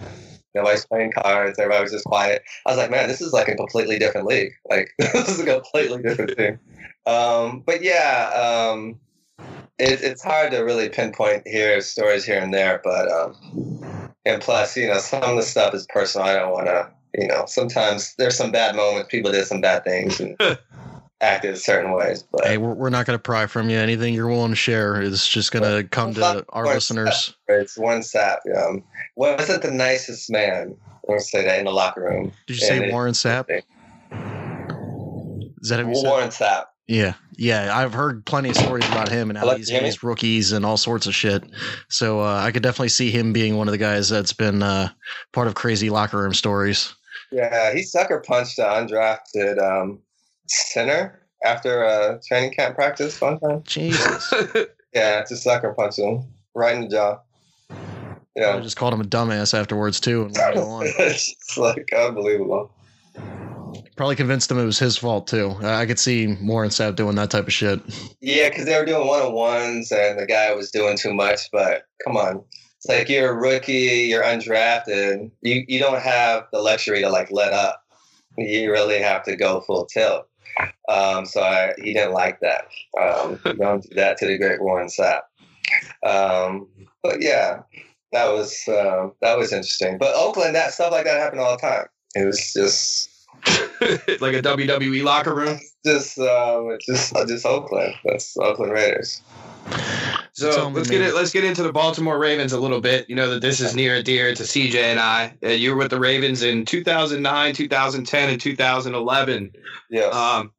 [0.55, 1.59] Nobody's playing cards.
[1.59, 2.41] Everybody was just quiet.
[2.65, 4.53] I was like, man, this is like a completely different league.
[4.69, 6.59] Like this is a completely different thing.
[7.05, 8.31] Um, but yeah,
[8.73, 8.99] um,
[9.79, 13.35] it, it's hard to really pinpoint here stories here and there, but um,
[14.25, 16.27] and plus, you know, some of the stuff is personal.
[16.27, 19.09] I don't want to, you know, sometimes there's some bad moments.
[19.09, 20.35] People did some bad things and
[21.21, 22.23] acted certain ways.
[22.23, 23.77] But hey, we're, we're not going to pry from you.
[23.77, 27.35] Anything you're willing to share is just going to come to our listeners.
[27.47, 28.37] It's Warren Sapp.
[28.55, 28.83] Um,
[29.15, 30.75] wasn't the nicest man.
[30.91, 32.33] I want to say that in the locker room.
[32.47, 33.45] Did you say Warren Sapp?
[35.61, 36.65] Is that Warren Sapp?
[36.87, 40.65] Yeah, yeah, I've heard plenty of stories about him and how he's he's rookies and
[40.65, 41.43] all sorts of shit.
[41.89, 44.89] So uh, I could definitely see him being one of the guys that's been uh,
[45.33, 46.95] part of crazy locker room stories.
[47.29, 49.99] Yeah, he sucker punched an undrafted um,
[50.47, 53.63] center after a training camp practice one time.
[53.63, 54.33] Jesus.
[54.93, 56.23] yeah, just sucker punched him
[56.55, 57.19] right in the jaw.
[58.37, 62.71] Yeah, I just called him a dumbass afterwards too, and it's like unbelievable.
[63.97, 65.55] Probably convinced him it was his fault too.
[65.63, 67.81] I could see Warren Sapp doing that type of shit.
[68.21, 71.49] Yeah, because they were doing one on ones, and the guy was doing too much.
[71.51, 72.43] But come on,
[72.75, 75.31] it's like you're a rookie, you're undrafted.
[75.41, 77.81] You you don't have the luxury to like let up.
[78.37, 80.27] You really have to go full tilt.
[80.87, 82.67] Um, so I, he didn't like that.
[83.01, 85.21] Um, don't do that to the great Warren Sapp.
[86.05, 86.67] Um,
[87.01, 87.61] but yeah,
[88.11, 89.97] that was uh, that was interesting.
[89.97, 91.87] But Oakland, that stuff like that happened all the time.
[92.13, 93.09] It was just
[94.21, 95.59] like a WWE locker room.
[95.85, 97.93] Just um, just just Oakland.
[98.03, 99.21] That's Oakland Raiders.
[100.33, 101.15] So let's get it.
[101.15, 103.09] Let's get into the Baltimore Ravens a little bit.
[103.09, 105.33] You know that this is near and dear to CJ and I.
[105.43, 109.51] Uh, you were with the Ravens in 2009, 2010, and 2011.
[109.89, 110.13] Yes.
[110.13, 110.51] Um,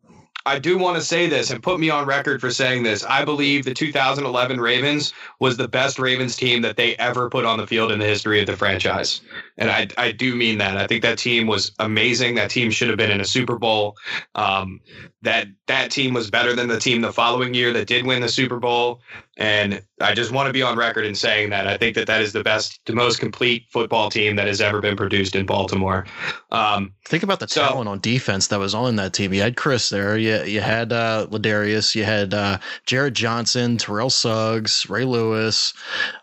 [0.49, 3.05] I do want to say this and put me on record for saying this.
[3.05, 7.59] I believe the 2011 Ravens was the best Ravens team that they ever put on
[7.59, 9.21] the field in the history of the franchise.
[9.59, 10.79] And I, I do mean that.
[10.79, 12.37] I think that team was amazing.
[12.37, 13.99] That team should have been in a Super Bowl.
[14.35, 14.81] Um,
[15.21, 18.29] that that team was better than the team the following year that did win the
[18.29, 19.03] Super Bowl.
[19.39, 22.21] And I just want to be on record in saying that I think that that
[22.21, 26.07] is the best, the most complete football team that has ever been produced in Baltimore.
[26.51, 29.33] Um, think about the so, talent on defense that was on that team.
[29.33, 30.19] You had Chris there.
[30.19, 31.95] You you had uh, Ladarius.
[31.95, 35.73] You had uh, Jarrett Johnson, Terrell Suggs, Ray Lewis.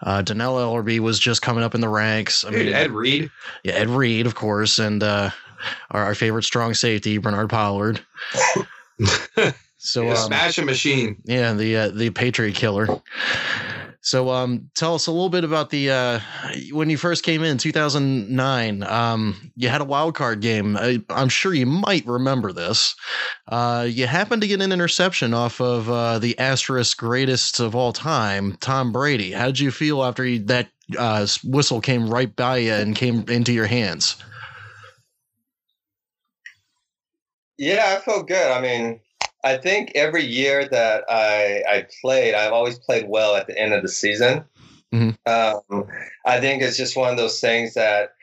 [0.01, 2.43] Uh, Dannell Ellerbe was just coming up in the ranks.
[2.43, 3.31] I mean, Ed Reed.
[3.63, 5.29] Yeah, Ed Reed, of course, and uh,
[5.91, 8.01] our, our favorite strong safety, Bernard Pollard.
[9.85, 11.21] so yeah, um, smash a machine.
[11.25, 12.87] Yeah, the uh, the Patriot killer.
[14.05, 16.19] So, um, tell us a little bit about the uh,
[16.71, 18.83] when you first came in 2009.
[18.83, 20.77] Um, you had a wild card game.
[20.77, 22.95] I, am sure you might remember this.
[23.47, 27.93] Uh, you happened to get an interception off of uh, the asterisk greatest of all
[27.93, 29.31] time, Tom Brady.
[29.31, 30.69] How did you feel after he, that
[30.99, 34.17] uh, whistle came right by you and came into your hands?
[37.57, 38.51] Yeah, I felt good.
[38.51, 38.99] I mean,
[39.45, 43.73] I think every year that I, I played, I've always played well at the end
[43.73, 44.43] of the season.
[44.91, 45.71] Mm-hmm.
[45.71, 45.87] Um,
[46.25, 48.15] I think it's just one of those things that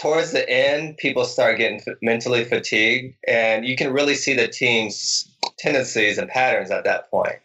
[0.00, 5.28] towards the end, people start getting mentally fatigued, and you can really see the team's
[5.58, 7.36] tendencies and patterns at that point.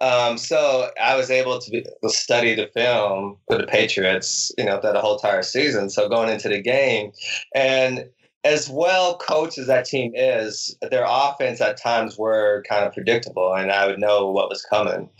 [0.00, 4.64] Um, so I was able to, be, to, study the film for the Patriots, you
[4.64, 5.90] know, that whole entire season.
[5.90, 7.12] So going into the game,
[7.54, 8.08] and
[8.44, 13.52] as well coached as that team is, their offense at times were kind of predictable,
[13.52, 15.10] and I would know what was coming.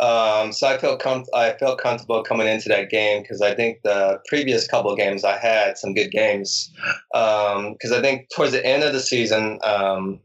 [0.00, 3.82] Um, so I felt com- I felt comfortable coming into that game because I think
[3.82, 6.72] the previous couple of games I had some good games.
[7.12, 10.20] Because um, I think towards the end of the season, um,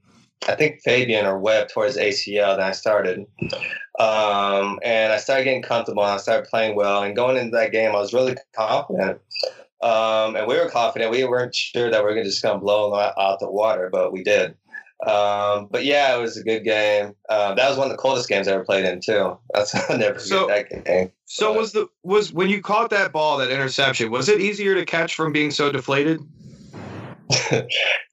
[0.47, 2.56] I think Fabian or Webb towards ACL.
[2.56, 3.25] Then I started,
[3.99, 6.04] um, and I started getting comfortable.
[6.04, 9.19] and I started playing well, and going into that game, I was really confident.
[9.82, 11.12] Um, and we were confident.
[11.12, 13.89] We weren't sure that we were going to just come blow them out the water,
[13.92, 14.56] but we did.
[15.06, 17.15] Um, but yeah, it was a good game.
[17.30, 19.38] Um, that was one of the coldest games I ever played in too.
[19.54, 21.12] That's I never so, that game.
[21.26, 21.60] So but.
[21.60, 25.15] was the was when you caught that ball, that interception, was it easier to catch
[25.15, 26.20] from being so deflated?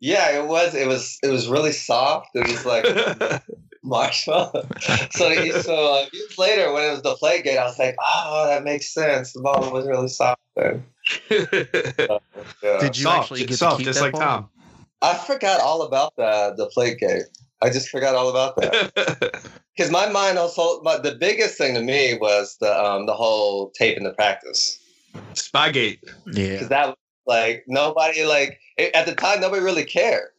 [0.00, 0.74] yeah, it was.
[0.74, 1.18] It was.
[1.22, 2.28] It was really soft.
[2.34, 2.84] It was like
[3.82, 4.68] marshmallow.
[5.10, 8.46] so so uh, years later, when it was the play gate, I was like, oh,
[8.46, 9.32] that makes sense.
[9.32, 10.84] The ball was really soft then.
[11.30, 12.18] Uh,
[12.62, 12.78] yeah.
[12.80, 14.20] Did you soft, actually get soft, just like ball?
[14.20, 14.48] Tom?
[15.02, 17.24] I forgot all about the the play gate.
[17.62, 19.50] I just forgot all about that.
[19.76, 23.68] Because my mind also, my, the biggest thing to me was the um, the whole
[23.72, 24.78] tape in the practice.
[25.34, 25.98] Spygate.
[26.32, 26.52] Yeah.
[26.52, 28.58] Because that was like nobody like
[28.94, 30.30] at the time nobody really cared.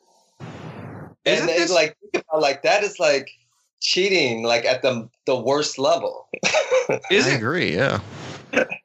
[1.24, 1.72] Isn't and it's this...
[1.72, 1.96] like
[2.36, 3.30] like that is like
[3.80, 6.28] cheating like at the the worst level.
[7.12, 8.00] Is I agree, yeah.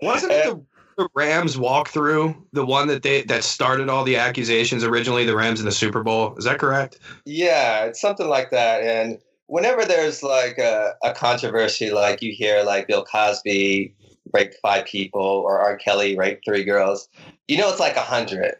[0.03, 0.63] Wasn't it the,
[0.97, 5.61] the Rams walkthrough the one that they that started all the accusations originally, the Rams
[5.61, 6.35] in the Super Bowl?
[6.37, 6.99] Is that correct?
[7.25, 8.83] Yeah, it's something like that.
[8.83, 13.95] And whenever there's like a, a controversy, like you hear like Bill Cosby
[14.33, 15.77] raped five people or R.
[15.77, 17.09] Kelly raped three girls,
[17.49, 18.57] you know it's like a hundred.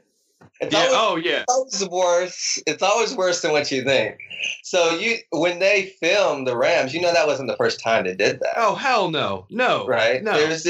[0.61, 0.91] It's yeah.
[0.93, 1.45] Always, oh yeah.
[1.49, 2.63] It's always worse.
[2.67, 4.19] It's always worse than what you think.
[4.63, 8.15] So you, when they filmed the Rams, you know that wasn't the first time they
[8.15, 8.55] did that.
[8.57, 10.23] Oh hell no, no, right?
[10.23, 10.65] No, there's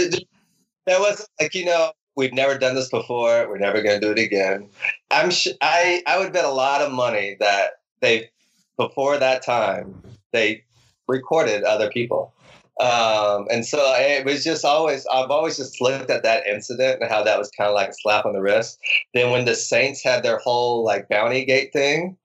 [0.86, 3.48] that wasn't like you know we've never done this before.
[3.48, 4.68] We're never going to do it again.
[5.10, 8.30] I'm sh- I I would bet a lot of money that they
[8.76, 10.64] before that time they
[11.08, 12.32] recorded other people.
[12.80, 17.10] Um, and so it was just always, I've always just looked at that incident and
[17.10, 18.80] how that was kind of like a slap on the wrist.
[19.14, 22.16] Then when the Saints had their whole like bounty gate thing,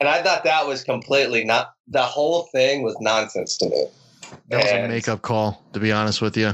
[0.00, 3.86] and I thought that was completely not, the whole thing was nonsense to me.
[4.48, 6.52] That was and, a makeup call, to be honest with you,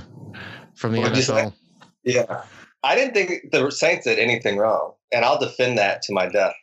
[0.82, 1.54] from the NFL.
[2.04, 2.42] yeah.
[2.84, 6.54] I didn't think the Saints did anything wrong, and I'll defend that to my death.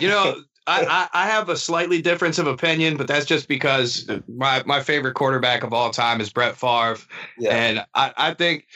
[0.00, 4.62] You know, I, I, have a slightly difference of opinion, but that's just because my,
[4.66, 6.98] my favorite quarterback of all time is Brett Favre.
[7.38, 7.54] Yeah.
[7.54, 8.66] And I, I think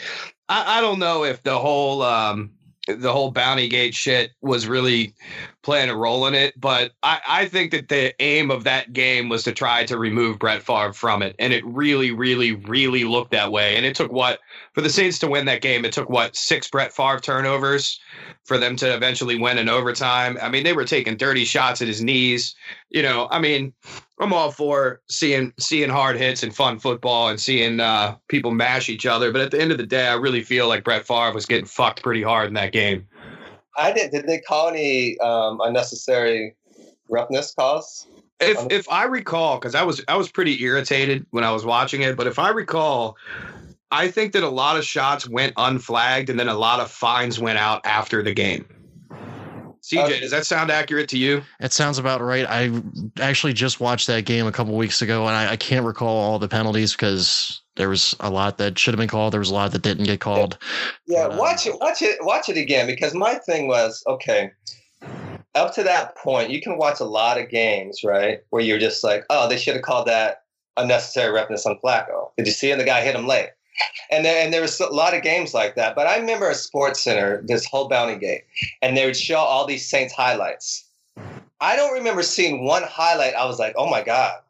[0.49, 2.51] I, I don't know if the whole um,
[2.89, 5.15] the whole bounty gate shit was really
[5.63, 6.59] playing a role in it.
[6.61, 10.41] But I, I think that the aim of that game was to try to remove
[10.41, 11.37] Brett Favre from it.
[11.39, 13.77] And it really, really, really looked that way.
[13.77, 14.41] And it took what
[14.73, 18.01] for the Saints to win that game, it took what six Brett Favre turnovers
[18.45, 20.37] for them to eventually win in overtime.
[20.43, 22.57] I mean, they were taking dirty shots at his knees.
[22.91, 23.73] You know, I mean,
[24.23, 28.89] I'm all for seeing seeing hard hits and fun football and seeing uh, people mash
[28.89, 29.33] each other.
[29.33, 31.67] But at the end of the day, I really feel like Brett Favre was getting
[31.67, 33.07] fucked pretty hard in that game.
[33.77, 34.13] I did.
[34.13, 36.55] Did they call any um, unnecessary
[37.09, 38.07] roughness calls?
[38.39, 42.03] If if I recall, because I was I was pretty irritated when I was watching
[42.03, 43.17] it, but if I recall,
[43.91, 47.41] I think that a lot of shots went unflagged and then a lot of fines
[47.41, 48.67] went out after the game.
[49.83, 50.21] CJ, okay.
[50.21, 51.43] does that sound accurate to you?
[51.59, 52.47] It sounds about right.
[52.49, 52.71] I
[53.21, 56.39] actually just watched that game a couple weeks ago, and I, I, can't recall all
[56.39, 59.33] the penalties because there was a lot that should have been called.
[59.33, 60.57] There was a lot that didn't get called.
[61.09, 62.87] Yeah, but, watch um, it, watch it, watch it again.
[62.87, 64.53] Because my thing was okay.
[65.57, 69.03] Up to that point, you can watch a lot of games, right, where you're just
[69.03, 70.45] like, oh, they should have called that
[70.77, 72.31] unnecessary roughness on Flacco.
[72.37, 72.71] Did you see?
[72.71, 73.51] And the guy hit him late.
[74.11, 75.95] And there, and there was a lot of games like that.
[75.95, 78.45] But I remember a Sports Center, this whole Bounty Gate,
[78.83, 80.85] and they would show all these Saints highlights.
[81.61, 83.35] I don't remember seeing one highlight.
[83.35, 84.41] I was like, oh my God,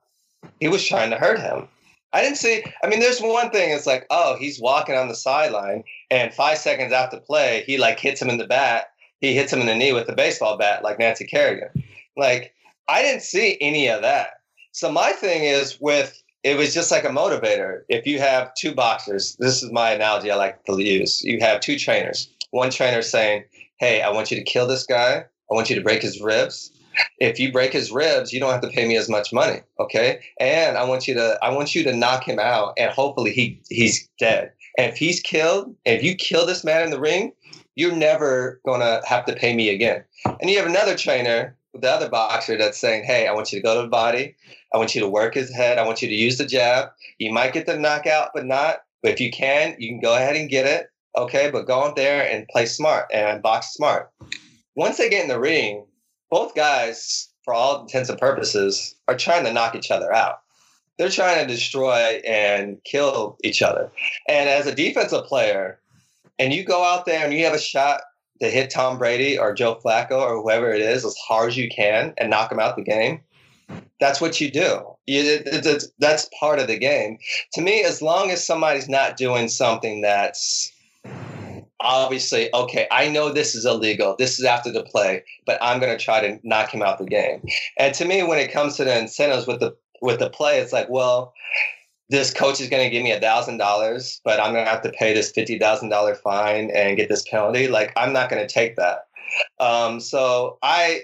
[0.61, 1.69] he was trying to hurt him.
[2.15, 5.15] I didn't see, I mean, there's one thing, it's like, oh, he's walking on the
[5.15, 8.93] sideline, and five seconds after play, he like hits him in the bat.
[9.21, 11.71] He hits him in the knee with the baseball bat, like Nancy Kerrigan.
[12.17, 12.55] Like,
[12.89, 14.41] I didn't see any of that.
[14.73, 17.83] So my thing is with it was just like a motivator.
[17.89, 21.23] If you have two boxers, this is my analogy I like to use.
[21.23, 22.29] You have two trainers.
[22.51, 23.45] One trainer saying,
[23.79, 25.25] Hey, I want you to kill this guy.
[25.51, 26.73] I want you to break his ribs.
[27.19, 29.61] If you break his ribs, you don't have to pay me as much money.
[29.79, 30.21] Okay.
[30.39, 33.61] And I want you to I want you to knock him out and hopefully he
[33.69, 34.53] he's dead.
[34.79, 37.33] And if he's killed, if you kill this man in the ring,
[37.77, 40.05] you're never gonna have to pay me again.
[40.41, 43.63] And you have another trainer, the other boxer that's saying, Hey, I want you to
[43.63, 44.35] go to the body.
[44.73, 45.79] I want you to work his head.
[45.79, 46.89] I want you to use the jab.
[47.19, 48.83] You might get the knockout, but not.
[49.03, 50.89] But if you can, you can go ahead and get it.
[51.17, 54.11] Okay, but go out there and play smart and box smart.
[54.77, 55.85] Once they get in the ring,
[56.31, 60.41] both guys, for all intents and purposes, are trying to knock each other out.
[60.97, 63.91] They're trying to destroy and kill each other.
[64.29, 65.81] And as a defensive player,
[66.39, 68.03] and you go out there and you have a shot
[68.41, 71.69] to hit Tom Brady or Joe Flacco or whoever it is as hard as you
[71.69, 73.21] can and knock them out the game,
[74.01, 74.85] that's what you do.
[75.07, 77.19] You, it, it, that's part of the game.
[77.55, 80.73] To me, as long as somebody's not doing something that's
[81.81, 84.15] obviously okay, I know this is illegal.
[84.19, 87.05] This is after the play, but I'm going to try to knock him out the
[87.05, 87.43] game.
[87.79, 90.73] And to me, when it comes to the incentives with the with the play, it's
[90.73, 91.33] like, well,
[92.09, 94.83] this coach is going to give me a thousand dollars, but I'm going to have
[94.83, 97.69] to pay this fifty thousand dollar fine and get this penalty.
[97.69, 99.07] Like, I'm not going to take that.
[99.59, 101.03] Um, so I,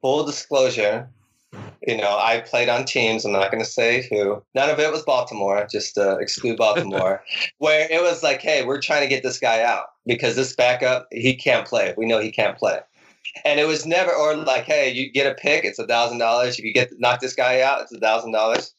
[0.00, 1.10] full disclosure,
[1.86, 3.24] you know, I played on teams.
[3.24, 4.42] I'm not going to say who.
[4.54, 7.22] None of it was Baltimore, just to exclude Baltimore,
[7.58, 11.08] where it was like, hey, we're trying to get this guy out because this backup,
[11.10, 11.94] he can't play.
[11.96, 12.80] We know he can't play.
[13.44, 16.58] And it was never, or like, hey, you get a pick, it's a thousand dollars.
[16.58, 18.74] If you get knock this guy out, it's a thousand dollars.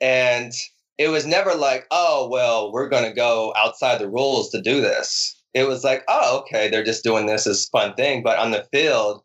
[0.00, 0.52] And
[0.98, 4.80] it was never like, oh, well, we're going to go outside the rules to do
[4.80, 8.22] this it was like, oh, okay, they're just doing this as fun thing.
[8.22, 9.22] But on the field,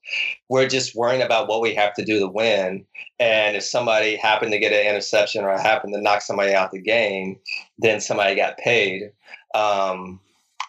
[0.50, 2.86] we're just worrying about what we have to do to win.
[3.20, 6.82] And if somebody happened to get an interception or happened to knock somebody out the
[6.82, 7.38] game,
[7.78, 9.12] then somebody got paid.
[9.54, 10.20] Um,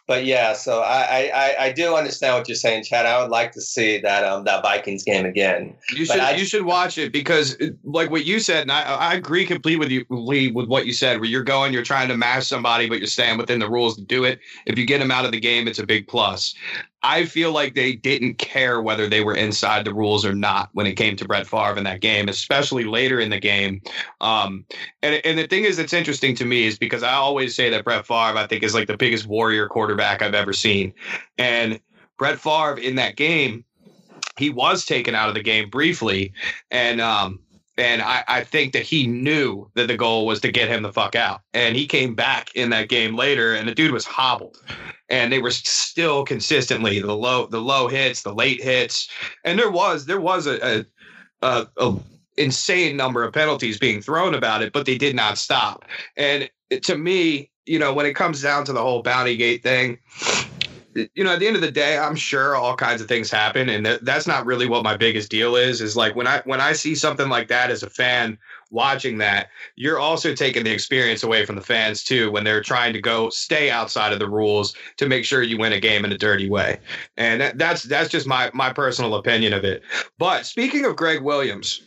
[0.06, 3.06] but yeah, so I, I, I do understand what you're saying, Chad.
[3.06, 5.74] I would like to see that um that Vikings game again.
[5.94, 9.14] You should I, you should watch it because like what you said, and I, I
[9.14, 10.05] agree completely with you
[10.55, 11.20] with what you said.
[11.20, 14.02] Where you're going, you're trying to mash somebody, but you're staying within the rules to
[14.02, 14.40] do it.
[14.66, 16.55] If you get them out of the game, it's a big plus.
[17.07, 20.86] I feel like they didn't care whether they were inside the rules or not when
[20.86, 23.82] it came to Brett Favre in that game, especially later in the game.
[24.22, 24.64] Um,
[25.02, 27.84] and, and the thing is, that's interesting to me is because I always say that
[27.84, 30.94] Brett Favre, I think, is like the biggest warrior quarterback I've ever seen.
[31.36, 31.78] And
[32.18, 33.66] Brett Favre in that game,
[34.38, 36.32] he was taken out of the game briefly.
[36.70, 37.38] And, um,
[37.77, 40.93] And I, I think that he knew that the goal was to get him the
[40.93, 41.41] fuck out.
[41.53, 44.59] And he came back in that game later, and the dude was hobbled.
[45.09, 49.09] And they were still consistently the low, the low hits, the late hits,
[49.45, 50.87] and there was there was a, a,
[51.43, 51.97] a, a
[52.37, 55.85] insane number of penalties being thrown about it, but they did not stop.
[56.16, 56.51] And
[56.83, 59.99] to me, you know, when it comes down to the whole bounty gate thing,
[60.95, 63.68] you know, at the end of the day, I'm sure all kinds of things happen,
[63.68, 65.80] and th- that's not really what my biggest deal is.
[65.80, 68.38] Is like when I when I see something like that as a fan
[68.70, 72.92] watching that, you're also taking the experience away from the fans too when they're trying
[72.92, 76.12] to go stay outside of the rules to make sure you win a game in
[76.12, 76.78] a dirty way,
[77.16, 79.82] and that, that's that's just my my personal opinion of it.
[80.18, 81.82] But speaking of Gregg Williams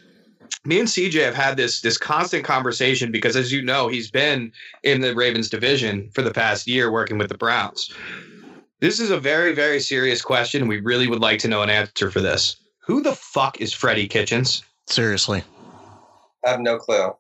[0.66, 4.52] me and CJ have had this this constant conversation because, as you know, he's been
[4.84, 7.94] in the Ravens division for the past year working with the Browns.
[8.80, 12.12] This is a very very serious question, we really would like to know an answer
[12.12, 12.58] for this.
[12.80, 14.64] Who the fuck is Freddie Kitchens?
[14.86, 15.44] Seriously,
[16.46, 17.12] I have no clue.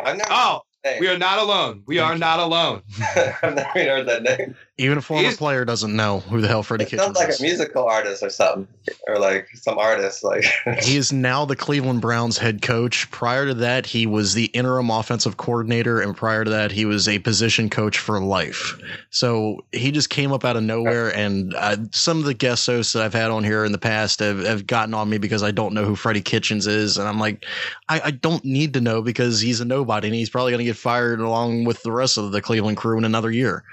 [0.00, 0.60] I've never oh,
[1.00, 1.82] we are not alone.
[1.86, 2.82] We are not alone.
[3.42, 4.56] I've never heard that name.
[4.80, 7.30] Even a former He's, player doesn't know who the hell Freddie it Kitchens sounds like
[7.30, 7.40] is.
[7.40, 8.68] a musical artist or something,
[9.08, 10.22] or like some artist.
[10.22, 10.44] Like
[10.82, 13.10] he is now the Cleveland Browns head coach.
[13.10, 17.08] Prior to that, he was the interim offensive coordinator, and prior to that, he was
[17.08, 18.78] a position coach for life.
[19.10, 21.14] So he just came up out of nowhere.
[21.14, 24.20] And uh, some of the guest hosts that I've had on here in the past
[24.20, 27.18] have, have gotten on me because I don't know who Freddie Kitchens is, and I'm
[27.18, 27.44] like,
[27.88, 30.64] I, I don't need to know because he's a nobody, and he's probably going to
[30.64, 33.64] get fired along with the rest of the Cleveland crew in another year.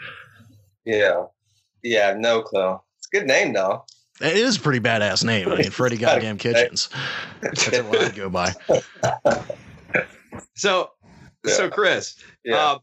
[0.85, 1.25] Yeah.
[1.83, 2.79] Yeah, no clue.
[2.97, 3.85] It's a good name though.
[4.21, 5.49] It is a pretty badass name.
[5.49, 6.89] I mean, Freddie Goddamn Kitchens.
[7.41, 8.53] That's what I'd go by.
[10.55, 10.91] So,
[11.45, 11.53] yeah.
[11.53, 12.77] so Chris, yeah.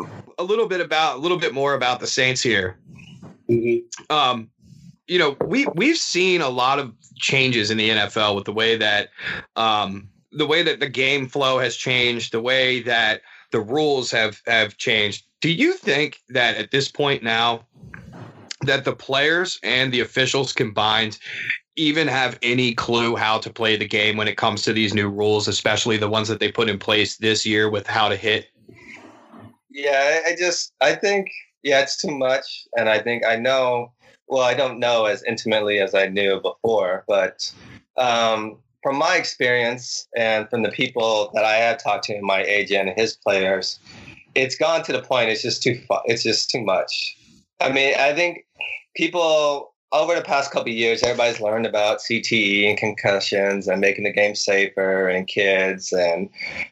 [0.00, 0.06] Uh,
[0.38, 2.78] a little bit about a little bit more about the Saints here.
[3.48, 4.12] Mm-hmm.
[4.12, 4.50] Um,
[5.06, 8.76] you know, we we've seen a lot of changes in the NFL with the way
[8.76, 9.10] that
[9.56, 13.20] um, the way that the game flow has changed, the way that
[13.52, 15.24] the rules have have changed.
[15.40, 17.66] Do you think that at this point now
[18.62, 21.18] that the players and the officials combined
[21.76, 25.08] even have any clue how to play the game when it comes to these new
[25.08, 28.48] rules, especially the ones that they put in place this year with how to hit?
[29.70, 31.30] Yeah, I just I think
[31.62, 33.92] yeah, it's too much, and I think I know.
[34.28, 37.52] Well, I don't know as intimately as I knew before, but
[37.96, 42.88] um, from my experience and from the people that I have talked to, my agent
[42.88, 43.78] and his players,
[44.34, 45.30] it's gone to the point.
[45.30, 45.80] It's just too.
[46.06, 47.16] It's just too much.
[47.60, 48.46] I mean, I think
[48.96, 54.12] people over the past couple years, everybody's learned about CTE and concussions and making the
[54.12, 56.30] game safer and kids and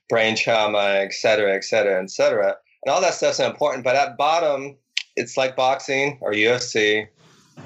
[0.08, 2.56] brain trauma, et cetera, et cetera, et cetera.
[2.84, 3.82] And all that stuff's important.
[3.82, 4.76] But at bottom,
[5.16, 7.08] it's like boxing or UFC.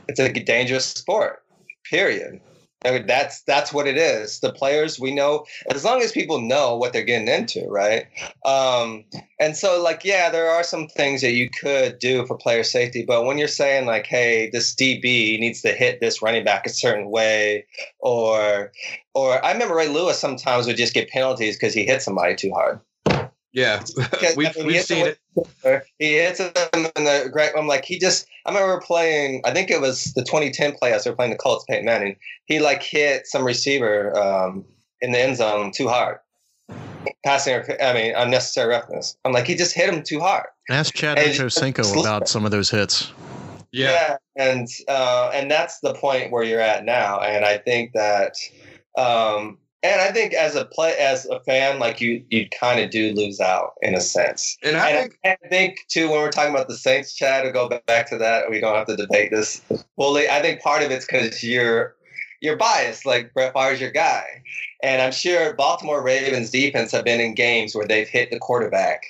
[0.09, 1.43] It's a dangerous sport,
[1.85, 2.41] period.
[2.83, 4.41] That's that's what it is.
[4.41, 8.07] The players we know, as long as people know what they're getting into, right?
[8.45, 9.05] Um,
[9.39, 13.05] and so, like, yeah, there are some things that you could do for player safety,
[13.05, 16.71] but when you're saying like, hey, this DB needs to hit this running back a
[16.71, 17.67] certain way,
[18.01, 18.73] or
[19.15, 22.53] or I remember Ray Lewis sometimes would just get penalties because he hit somebody too
[22.53, 22.81] hard.
[23.53, 23.83] Yeah,
[24.37, 25.83] we've, I mean, we've seen it.
[25.99, 27.53] He hits him in the great.
[27.57, 28.27] I'm like, he just.
[28.47, 29.43] I remember playing.
[29.45, 31.05] I think it was the 2010 playoffs.
[31.05, 31.65] They were playing the Colts.
[31.69, 32.17] Peyton Manning.
[32.47, 34.65] He like hit some receiver um,
[35.01, 36.19] in the end zone too hard,
[37.25, 37.63] passing.
[37.81, 39.17] I mean, unnecessary roughness.
[39.25, 40.47] I'm like, he just hit him too hard.
[40.71, 43.13] Ask Chad Ochocinco about some of those hits.
[43.71, 47.21] Yeah, yeah and uh, and that's the point where you're at now.
[47.21, 48.35] And I think that
[48.97, 52.91] um, and I think as a play as a fan, like you you kind of
[52.91, 54.57] do lose out in a sense.
[54.63, 57.51] And I, and think, I think too when we're talking about the Saints, Chad, to
[57.51, 59.61] go back to that, we don't have to debate this
[59.97, 60.29] fully.
[60.29, 61.97] I think part of it's because you're
[62.41, 64.25] you're biased, like Brett Favre's your guy,
[64.83, 69.03] and I'm sure Baltimore Ravens defense have been in games where they've hit the quarterback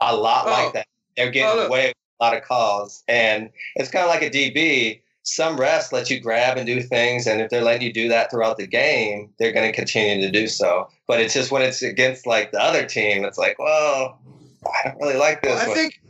[0.00, 0.50] a lot oh.
[0.50, 0.86] like that.
[1.16, 4.30] They're getting oh, away with a lot of calls, and it's kind of like a
[4.30, 8.08] DB some refs let you grab and do things, and if they're letting you do
[8.08, 10.88] that throughout the game, they're going to continue to do so.
[11.06, 14.18] But it's just when it's against like the other team, it's like, well,
[14.66, 15.54] I don't really like this.
[15.54, 16.00] Well, I think,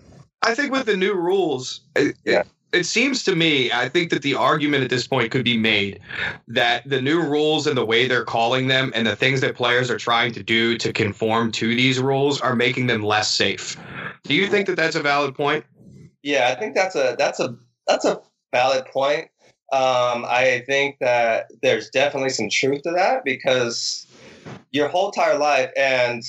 [0.43, 2.41] I think with the new rules, it, yeah.
[2.41, 5.57] It, it seems to me, I think that the argument at this point could be
[5.57, 6.01] made
[6.49, 9.91] that the new rules and the way they're calling them and the things that players
[9.91, 13.77] are trying to do to conform to these rules are making them less safe.
[14.25, 15.65] Do you think that that's a valid point?
[16.23, 17.57] Yeah, I think that's a that's a
[17.87, 18.21] that's a
[18.53, 19.29] valid point.
[19.71, 24.07] Um, I think that there's definitely some truth to that because
[24.71, 26.23] your whole entire life, and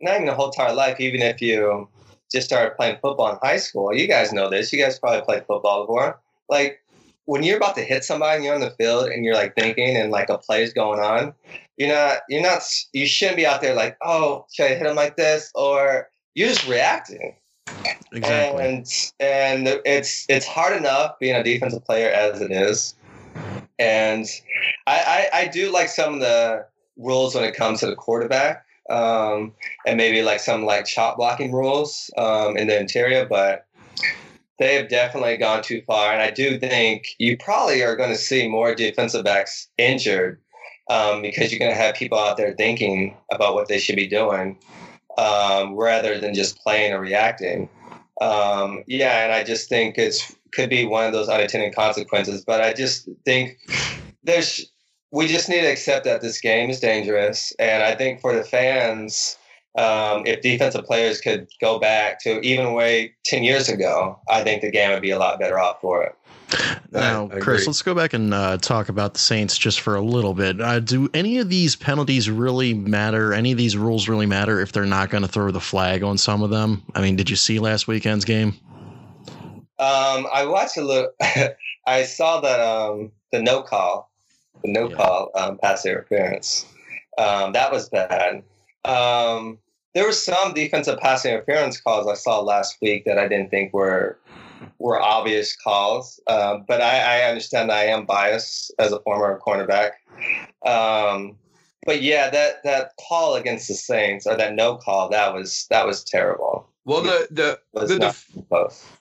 [0.00, 1.88] not even the whole entire life, even if you
[2.30, 4.72] just started playing football in high school, you guys know this.
[4.72, 6.20] You guys probably played football before.
[6.48, 6.80] Like
[7.24, 9.96] when you're about to hit somebody and you're on the field and you're like thinking
[9.96, 11.34] and like a play's going on,
[11.76, 14.96] you're not you're not you shouldn't be out there like, oh, should I hit him
[14.96, 15.50] like this?
[15.54, 17.34] Or you're just reacting.
[18.12, 18.64] Exactly.
[18.64, 22.94] And and it's it's hard enough being a defensive player as it is.
[23.78, 24.26] And
[24.86, 26.66] I, I, I do like some of the
[26.96, 28.64] rules when it comes to the quarterback.
[28.90, 29.52] Um,
[29.86, 33.66] and maybe like some like shot blocking rules um, in the interior, but
[34.58, 36.12] they have definitely gone too far.
[36.12, 40.40] And I do think you probably are going to see more defensive backs injured
[40.88, 44.08] um, because you're going to have people out there thinking about what they should be
[44.08, 44.58] doing
[45.18, 47.68] um, rather than just playing or reacting.
[48.20, 52.44] Um, yeah, and I just think it's could be one of those unintended consequences.
[52.44, 53.58] But I just think
[54.22, 54.70] there's
[55.12, 58.44] we just need to accept that this game is dangerous, and I think for the
[58.44, 59.38] fans,
[59.78, 64.62] um, if defensive players could go back to even way ten years ago, I think
[64.62, 66.14] the game would be a lot better off for it.
[66.92, 70.34] Now, Chris, let's go back and uh, talk about the Saints just for a little
[70.34, 70.60] bit.
[70.60, 73.32] Uh, do any of these penalties really matter?
[73.32, 76.18] Any of these rules really matter if they're not going to throw the flag on
[76.18, 76.82] some of them?
[76.94, 78.54] I mean, did you see last weekend's game?
[79.78, 81.10] Um, I watched a little.
[81.86, 84.10] I saw that um, the no call,
[84.62, 84.96] the no Yeah.
[84.96, 86.66] call um, pass interference.
[87.16, 88.42] Um, that was bad.
[88.84, 89.58] Um,
[89.94, 93.72] there were some defensive pass interference calls I saw last week that I didn't think
[93.72, 94.18] were
[94.78, 96.20] were obvious calls.
[96.26, 99.92] Um, but I, I understand I am biased as a former cornerback.
[100.66, 101.36] Um,
[101.86, 105.86] but yeah, that that call against the Saints or that no call that was that
[105.86, 106.68] was terrible.
[106.84, 108.26] Well, the the Was the def-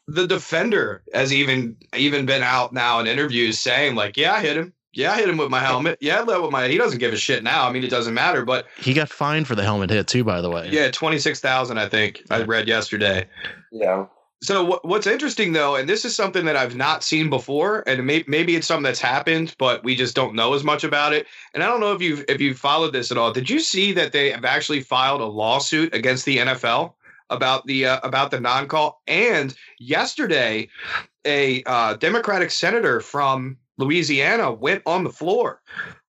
[0.07, 4.57] the defender has even even been out now in interviews saying like, yeah, I hit
[4.57, 4.74] him.
[4.91, 5.99] Yeah, I hit him with my helmet.
[6.01, 6.68] Yeah, I let with my.
[6.68, 7.68] He doesn't give a shit now.
[7.68, 8.43] I mean, it doesn't matter.
[8.43, 10.70] But He got fined for the helmet hit too, by the way.
[10.72, 11.78] yeah, twenty six thousand.
[11.78, 13.28] I think I read yesterday.
[13.72, 14.05] Yeah.
[14.41, 18.05] So what, what's interesting though, and this is something that I've not seen before, and
[18.05, 21.27] may, maybe it's something that's happened, but we just don't know as much about it.
[21.53, 23.33] And I don't know if you if you followed this at all.
[23.33, 26.93] Did you see that they have actually filed a lawsuit against the NFL
[27.29, 29.01] about the uh, about the non call?
[29.07, 30.69] And yesterday,
[31.25, 35.61] a uh, Democratic senator from Louisiana went on the floor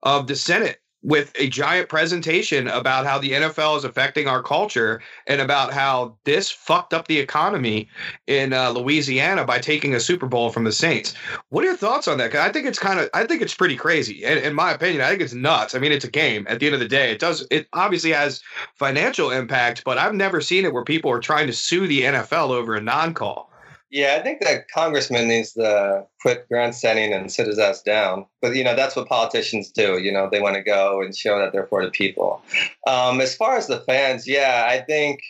[0.05, 5.01] of the Senate with a giant presentation about how the NFL is affecting our culture
[5.27, 7.89] and about how this fucked up the economy
[8.27, 11.15] in uh, Louisiana by taking a Super Bowl from the Saints.
[11.49, 12.31] What are your thoughts on that?
[12.33, 14.23] 'Cause I think it's kind of, I think it's pretty crazy.
[14.25, 15.75] In, in my opinion, I think it's nuts.
[15.75, 16.47] I mean, it's a game.
[16.49, 17.47] At the end of the day, it does.
[17.51, 18.43] It obviously has
[18.75, 22.51] financial impact, but I've never seen it where people are trying to sue the NFL
[22.51, 23.50] over a non-call.
[23.91, 28.25] Yeah, I think that congressman needs to quit grandstanding and sit his ass down.
[28.41, 29.99] But you know, that's what politicians do.
[29.99, 32.41] You know, they want to go and show that they're for the people.
[32.87, 35.21] Um, as far as the fans, yeah, I think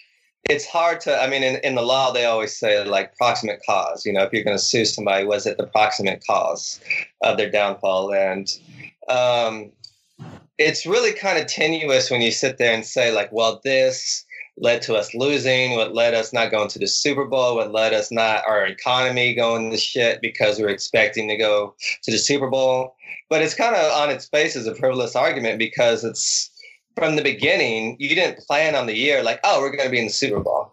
[0.48, 1.18] it's hard to.
[1.18, 4.04] I mean, in, in the law, they always say like proximate cause.
[4.04, 6.80] You know, if you're going to sue somebody, was it the proximate cause
[7.22, 8.12] of their downfall?
[8.12, 8.46] And
[9.08, 9.72] um,
[10.58, 14.26] it's really kind of tenuous when you sit there and say like, well, this
[14.60, 17.92] led to us losing, what led us not going to the Super Bowl, what led
[17.92, 22.18] us not our economy going to shit because we were expecting to go to the
[22.18, 22.94] Super Bowl.
[23.28, 26.50] But it's kind of on its face as a frivolous argument because it's
[26.96, 29.98] from the beginning, you didn't plan on the year like, oh, we're going to be
[29.98, 30.72] in the Super Bowl.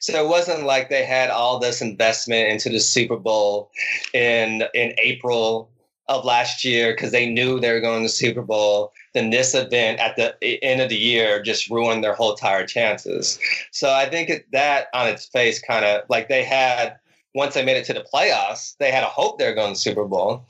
[0.00, 3.70] So it wasn't like they had all this investment into the Super Bowl
[4.14, 5.70] in in April
[6.08, 8.92] of last year because they knew they were going to the Super Bowl.
[9.14, 13.38] Then this event at the end of the year just ruined their whole entire chances.
[13.72, 16.98] So I think that on its face kind of like they had
[17.34, 19.74] once they made it to the playoffs, they had a hope they were going to
[19.74, 20.46] the Super Bowl.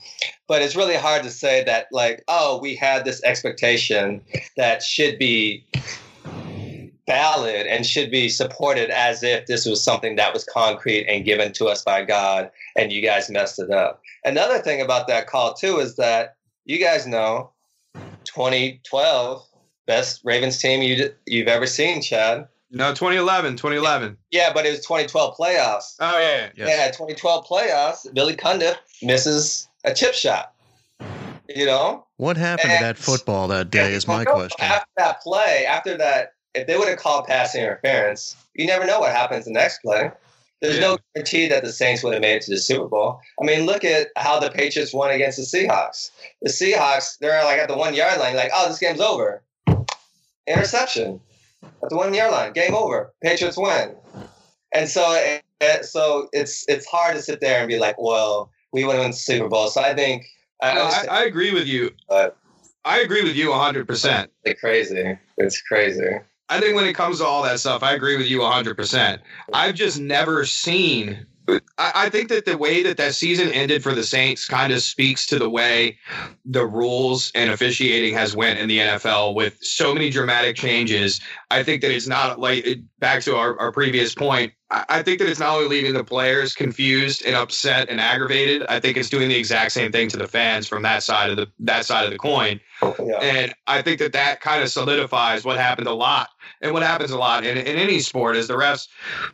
[0.47, 4.21] But it's really hard to say that like, oh, we had this expectation
[4.55, 5.65] that should be
[7.07, 11.53] valid and should be supported as if this was something that was concrete and given
[11.53, 14.01] to us by God and you guys messed it up.
[14.25, 16.35] Another thing about that call too is that
[16.65, 17.51] you guys know
[18.25, 19.47] 2012
[19.85, 22.47] best Ravens team you you've ever seen, Chad.
[22.69, 24.17] No, 2011, 2011.
[24.31, 25.95] Yeah, but it was 2012 playoffs.
[26.01, 26.49] Oh yeah, yeah.
[26.57, 26.67] Yes.
[26.67, 28.13] Yeah, 2012 playoffs.
[28.13, 30.53] Billy Cundiff misses a chip shot.
[31.47, 34.57] You know, What happened to that football that day is my question.
[34.59, 38.99] After that play, after that, if they would have called pass interference, you never know
[38.99, 40.11] what happens the next play.
[40.61, 43.19] There's no guarantee that the Saints would have made it to the Super Bowl.
[43.39, 46.09] I mean, look at how the Patriots won against the Seahawks.
[46.41, 49.43] The Seahawks, they're like at the one yard line, like, oh, this game's over.
[50.47, 51.19] Interception
[51.83, 53.13] at the one yard line, game over.
[53.21, 53.95] Patriots win.
[54.73, 58.51] And so, it, it- so it's it's hard to sit there and be like, well,
[58.73, 59.67] we want to win the Super Bowl.
[59.69, 60.25] So I think
[60.61, 61.91] I, No, I, I agree with you.
[62.09, 64.27] I agree with you 100%.
[64.45, 65.17] it's crazy.
[65.37, 66.19] It's crazy.
[66.49, 69.19] I think when it comes to all that stuff, I agree with you 100%.
[69.53, 71.25] I've just never seen
[71.77, 75.25] I, think that the way that that season ended for the Saints kind of speaks
[75.27, 75.97] to the way
[76.43, 81.21] the rules and officiating has went in the NFL with so many dramatic changes.
[81.49, 82.65] I think that it's not like
[82.99, 84.51] back to our, our previous point.
[84.69, 88.65] I think that it's not only leaving the players confused and upset and aggravated.
[88.67, 91.37] I think it's doing the exact same thing to the fans from that side of
[91.37, 92.59] the that side of the coin.
[92.81, 93.19] Yeah.
[93.21, 96.27] And I think that that kind of solidifies what happened a lot
[96.61, 98.87] and what happens a lot in, in any sport is the refs,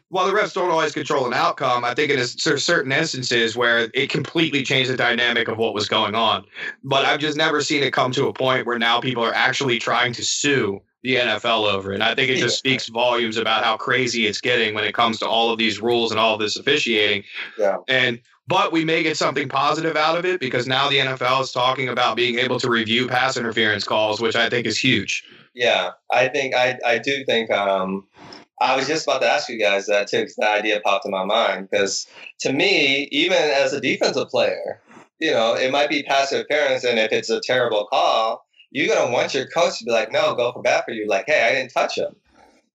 [0.09, 4.09] while the refs don't always control an outcome, I think is certain instances where it
[4.09, 6.45] completely changed the dynamic of what was going on.
[6.83, 9.79] But I've just never seen it come to a point where now people are actually
[9.79, 11.95] trying to sue the NFL over it.
[11.95, 15.19] And I think it just speaks volumes about how crazy it's getting when it comes
[15.19, 17.23] to all of these rules and all of this officiating.
[17.57, 17.77] Yeah.
[17.89, 21.51] And but we may get something positive out of it because now the NFL is
[21.51, 25.23] talking about being able to review pass interference calls, which I think is huge.
[25.53, 28.07] Yeah, I think I I do think um
[28.61, 31.11] I was just about to ask you guys that too because the idea popped in
[31.11, 32.07] my mind because
[32.41, 34.81] to me, even as a defensive player,
[35.19, 39.11] you know, it might be passive interference, and if it's a terrible call, you're gonna
[39.11, 41.51] want your coach to be like, "No, go for bat for you." Like, "Hey, I
[41.51, 42.15] didn't touch him."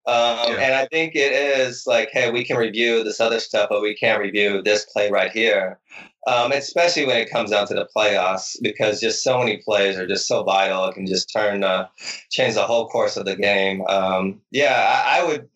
[0.08, 0.60] Um, yeah.
[0.60, 3.94] And I think it is like, hey, we can review this other stuff, but we
[3.94, 5.78] can't review this play right here.
[6.26, 10.06] Um, especially when it comes down to the playoffs, because just so many plays are
[10.06, 10.84] just so vital.
[10.84, 11.88] It can just turn, uh,
[12.30, 13.82] change the whole course of the game.
[13.88, 15.48] Um, yeah, I, I would.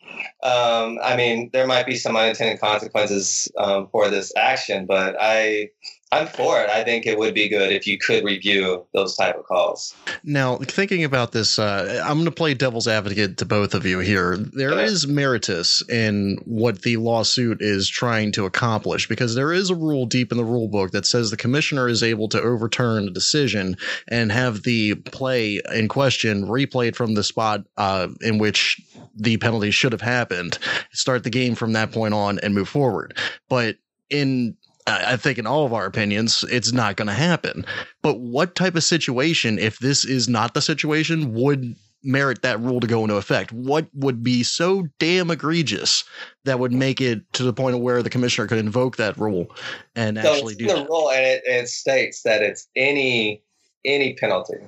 [0.42, 5.70] Um, I mean, there might be some unintended consequences um, for this action, but I
[6.12, 6.68] I'm for it.
[6.68, 9.94] I think it would be good if you could review those type of calls.
[10.22, 14.00] Now, thinking about this, uh, I'm going to play devil's advocate to both of you
[14.00, 14.36] here.
[14.36, 14.84] There yeah.
[14.84, 20.04] is meritus in what the lawsuit is trying to accomplish because there is a rule
[20.04, 23.78] deep in the rule book that says the commissioner is able to overturn a decision
[24.06, 28.82] and have the play in question replayed from the spot uh, in which
[29.16, 30.58] the penalty should have happened,
[30.92, 33.16] start the game from that point on, and move forward.
[33.48, 33.76] But
[34.10, 37.64] in I think in all of our opinions, it's not going to happen.
[38.02, 42.80] But what type of situation, if this is not the situation, would merit that rule
[42.80, 43.52] to go into effect?
[43.52, 46.04] What would be so damn egregious
[46.44, 49.46] that would make it to the point of where the commissioner could invoke that rule
[49.94, 50.88] and so actually do the that?
[50.88, 53.42] rule, and it, it states that it's any
[53.84, 54.58] any penalty,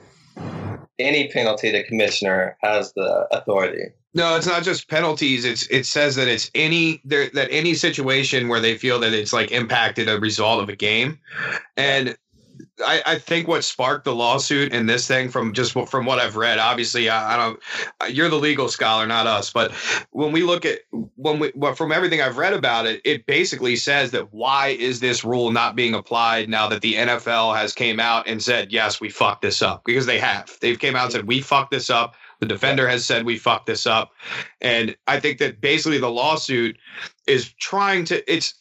[0.99, 3.93] any penalty the commissioner has the authority.
[4.15, 5.45] No, it's not just penalties.
[5.45, 9.33] It's it says that it's any there that any situation where they feel that it's
[9.33, 11.19] like impacted a result of a game,
[11.77, 12.17] and
[12.85, 16.37] I, I think what sparked the lawsuit in this thing from just from what I've
[16.37, 16.59] read.
[16.59, 17.61] Obviously, I, I don't.
[18.15, 19.51] You're the legal scholar, not us.
[19.51, 19.73] But
[20.11, 20.81] when we look at
[21.17, 25.25] when we from everything I've read about it, it basically says that why is this
[25.25, 29.09] rule not being applied now that the NFL has came out and said yes, we
[29.09, 30.57] fucked this up because they have.
[30.61, 33.67] They've came out and said we fucked this up the defender has said we fucked
[33.67, 34.13] this up.
[34.61, 36.77] And I think that basically the lawsuit
[37.27, 38.55] is trying to it's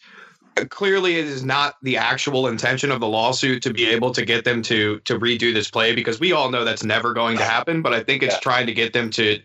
[0.69, 4.45] clearly it is not the actual intention of the lawsuit to be able to get
[4.45, 7.81] them to to redo this play because we all know that's never going to happen
[7.81, 8.39] but i think it's yeah.
[8.39, 9.39] trying to get them to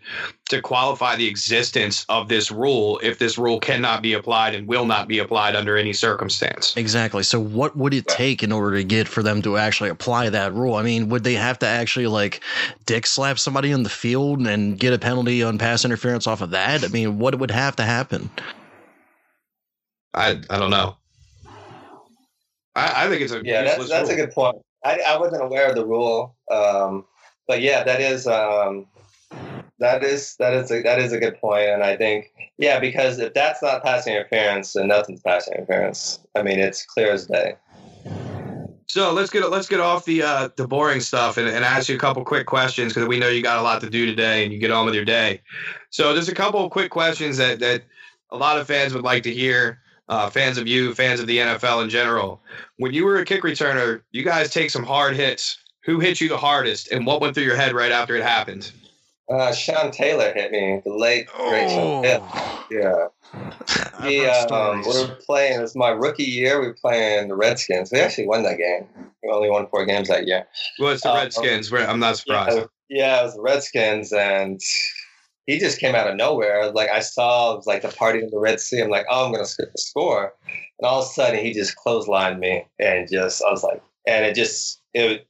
[0.49, 4.85] to qualify the existence of this rule if this rule cannot be applied and will
[4.85, 6.75] not be applied under any circumstance.
[6.75, 7.23] Exactly.
[7.23, 10.53] So what would it take in order to get for them to actually apply that
[10.53, 10.75] rule?
[10.75, 12.41] I mean would they have to actually like
[12.85, 16.49] dick slap somebody in the field and get a penalty on pass interference off of
[16.51, 16.83] that?
[16.83, 18.29] I mean what would have to happen?
[20.15, 20.97] I I don't know.
[22.79, 23.63] I, I think it's a yeah.
[23.63, 24.19] That's that's rule.
[24.19, 24.57] a good point.
[24.83, 27.05] I, I wasn't aware of the rule, um,
[27.47, 28.87] but yeah, that is um,
[29.79, 33.19] that is that is a, that is a good point, and I think yeah, because
[33.19, 36.19] if that's not passing interference, then nothing's passing interference.
[36.35, 37.55] I mean, it's clear as day.
[38.87, 41.95] So let's get let's get off the uh, the boring stuff and, and ask you
[41.95, 44.51] a couple quick questions because we know you got a lot to do today and
[44.51, 45.41] you get on with your day.
[45.91, 47.83] So there's a couple of quick questions that that
[48.31, 49.79] a lot of fans would like to hear
[50.09, 52.41] uh, fans of you, fans of the NFL in general.
[52.77, 55.57] When you were a kick returner, you guys take some hard hits.
[55.85, 58.71] Who hit you the hardest, and what went through your head right after it happened?
[59.31, 62.65] Uh, Sean Taylor hit me, the late great Sean oh.
[62.69, 63.07] Yeah.
[64.03, 66.59] He, um, we were playing, it was my rookie year.
[66.59, 67.91] We were playing the Redskins.
[67.91, 68.87] We actually won that game.
[69.23, 70.47] We only won four games that year.
[70.79, 71.71] Well, it's the uh, Redskins.
[71.71, 72.57] Um, I'm not surprised.
[72.57, 74.59] Yeah, yeah, it was the Redskins, and
[75.49, 76.71] he just came out of nowhere.
[76.71, 78.81] Like I saw, it was like the party in the Red Sea.
[78.81, 79.47] I'm like, oh, I'm gonna
[79.77, 83.81] score, and all of a sudden he just clotheslined me, and just I was like,
[84.07, 85.27] and it just it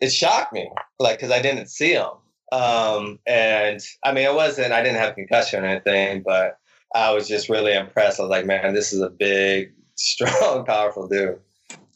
[0.00, 2.10] it shocked me, like because I didn't see him.
[2.52, 4.72] Um, and I mean, it wasn't.
[4.72, 6.56] I didn't have concussion or anything, but
[6.94, 8.20] I was just really impressed.
[8.20, 11.40] I was like, man, this is a big, strong, powerful dude.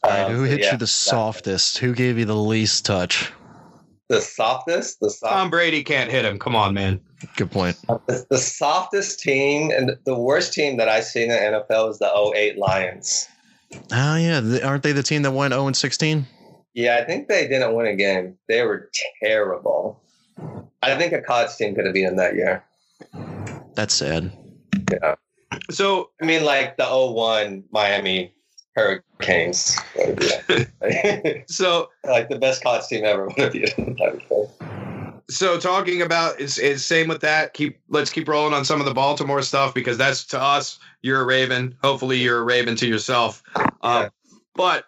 [0.03, 1.77] Um, who hit yeah, you the softest?
[1.77, 3.31] Who gave you the least touch?
[4.13, 6.37] The softest, the soft, Tom Brady can't hit him.
[6.37, 7.01] Come on, man.
[7.35, 7.77] Good point.
[7.89, 11.89] Uh, the, the softest team and the worst team that I've seen in the NFL
[11.89, 13.27] is the 08 Lions.
[13.91, 16.27] Oh yeah, aren't they the team that went 0 and 16?
[16.75, 18.37] Yeah, I think they didn't win a game.
[18.47, 18.89] They were
[19.21, 19.99] terrible.
[20.83, 22.63] I think a college team could have been in that year.
[23.73, 24.31] That's sad.
[24.91, 25.15] Yeah.
[25.71, 28.32] So I mean, like the 01 Miami
[28.75, 29.77] Hurricanes.
[31.47, 33.97] so like the best college team ever would have been.
[34.03, 34.47] I would say.
[35.29, 37.53] so talking about is, is same with that.
[37.53, 40.79] Keep let's keep rolling on some of the Baltimore stuff because that's to us.
[41.01, 41.75] You're a Raven.
[41.83, 43.43] Hopefully, you're a Raven to yourself.
[43.81, 44.09] Uh,
[44.55, 44.85] But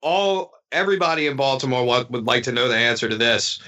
[0.00, 3.60] all everybody in Baltimore would, would like to know the answer to this.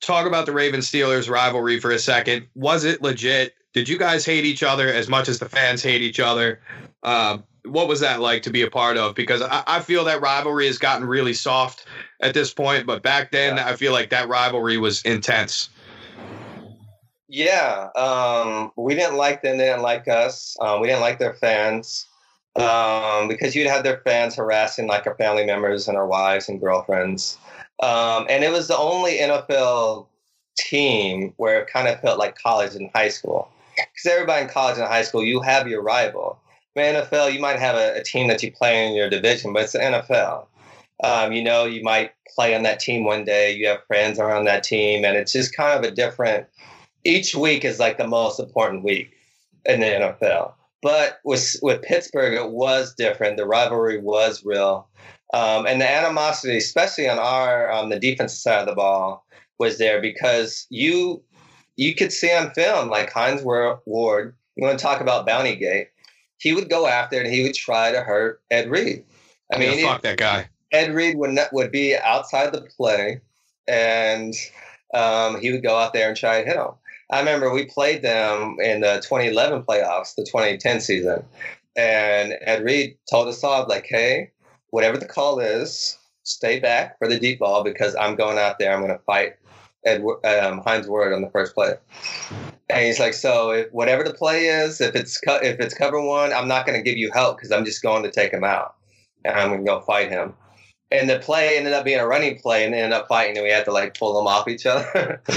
[0.00, 2.46] Talk about the Raven Steelers rivalry for a second.
[2.54, 3.54] Was it legit?
[3.72, 6.60] Did you guys hate each other as much as the fans hate each other?
[7.02, 9.14] Um, what was that like to be a part of?
[9.14, 11.86] Because I, I feel that rivalry has gotten really soft
[12.20, 15.68] at this point, but back then I feel like that rivalry was intense.
[17.28, 19.56] Yeah, um, we didn't like them.
[19.56, 20.56] They didn't like us.
[20.60, 22.06] Um, we didn't like their fans
[22.56, 26.60] um, because you'd have their fans harassing like our family members and our wives and
[26.60, 27.38] girlfriends.
[27.82, 30.06] Um, and it was the only NFL
[30.58, 33.48] team where it kind of felt like college and high school.
[33.76, 36.38] Because everybody in college and high school, you have your rival.
[36.74, 39.64] In NFL, you might have a, a team that you play in your division, but
[39.64, 40.46] it's the NFL.
[41.04, 43.54] Um, you know, you might play on that team one day.
[43.54, 46.46] You have friends around that team, and it's just kind of a different.
[47.04, 49.12] Each week is like the most important week
[49.66, 50.52] in the NFL.
[50.80, 53.36] But with with Pittsburgh, it was different.
[53.36, 54.88] The rivalry was real,
[55.32, 59.24] um, and the animosity, especially on our on the defensive side of the ball,
[59.58, 61.22] was there because you
[61.76, 63.78] you could see on film like Hines Ward.
[63.86, 65.88] You want to talk about Bounty Gate?
[66.42, 69.04] He would go after and he would try to hurt Ed Reed.
[69.52, 70.48] I mean, yeah, fuck that guy.
[70.72, 73.20] Ed Reed would not, would be outside the play,
[73.68, 74.34] and
[74.92, 76.72] um, he would go out there and try to hit him.
[77.10, 81.22] I remember we played them in the 2011 playoffs, the 2010 season,
[81.76, 84.32] and Ed Reed told us all like, "Hey,
[84.70, 88.72] whatever the call is, stay back for the deep ball because I'm going out there.
[88.72, 89.36] I'm going to fight
[89.84, 91.74] Ed um, Hines Ward on the first play."
[92.68, 96.00] And he's like, "So if whatever the play is, if it's co- if it's cover
[96.00, 98.44] one, I'm not going to give you help because I'm just going to take him
[98.44, 98.74] out,
[99.24, 100.34] and I'm going to go fight him."
[100.90, 103.44] and the play ended up being a running play and they ended up fighting and
[103.44, 105.22] we had to like pull them off each other.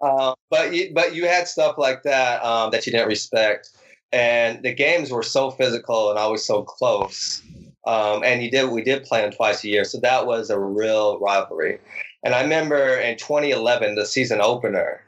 [0.00, 3.68] Um, but you, but you had stuff like that um, that you didn't respect.
[4.12, 7.42] And the games were so physical and always so close.
[7.86, 9.84] Um, and you did we did play them twice a year.
[9.84, 11.78] So that was a real rivalry
[12.24, 15.02] and i remember in 2011 the season opener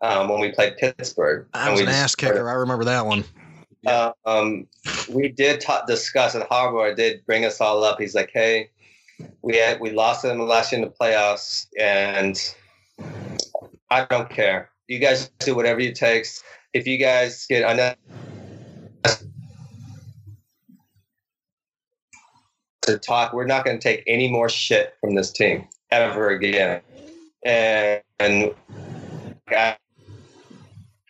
[0.00, 2.48] um, when we played pittsburgh I was an ass kicker.
[2.48, 3.24] I remember that one.
[3.86, 4.66] Uh, um,
[5.08, 8.00] we did ta- discuss, and Harbaugh did bring us all up.
[8.00, 8.70] He's like, "Hey,
[9.42, 12.38] we had we lost them last year in the playoffs, and
[13.90, 14.70] I don't care.
[14.88, 16.42] You guys do whatever it takes.
[16.72, 17.96] If you guys get enough
[22.82, 26.80] to talk, we're not going to take any more shit from this team ever again.
[27.44, 28.54] And, and
[29.48, 29.76] I,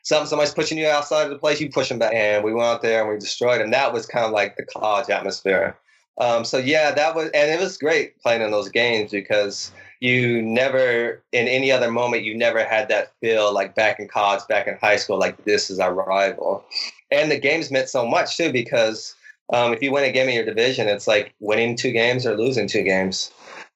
[0.02, 2.14] some somebody's pushing you outside of the place, you push them back.
[2.14, 3.70] And we went out there and we destroyed them.
[3.70, 5.76] That was kind of like the college atmosphere.
[6.18, 9.70] Um, so yeah, that was, and it was great playing in those games because
[10.00, 14.40] you never, in any other moment, you never had that feel like back in college,
[14.48, 16.64] back in high school, like this is our rival.
[17.10, 19.14] And the games meant so much too because
[19.52, 22.36] um, if you win a game in your division, it's like winning two games or
[22.36, 23.30] losing two games.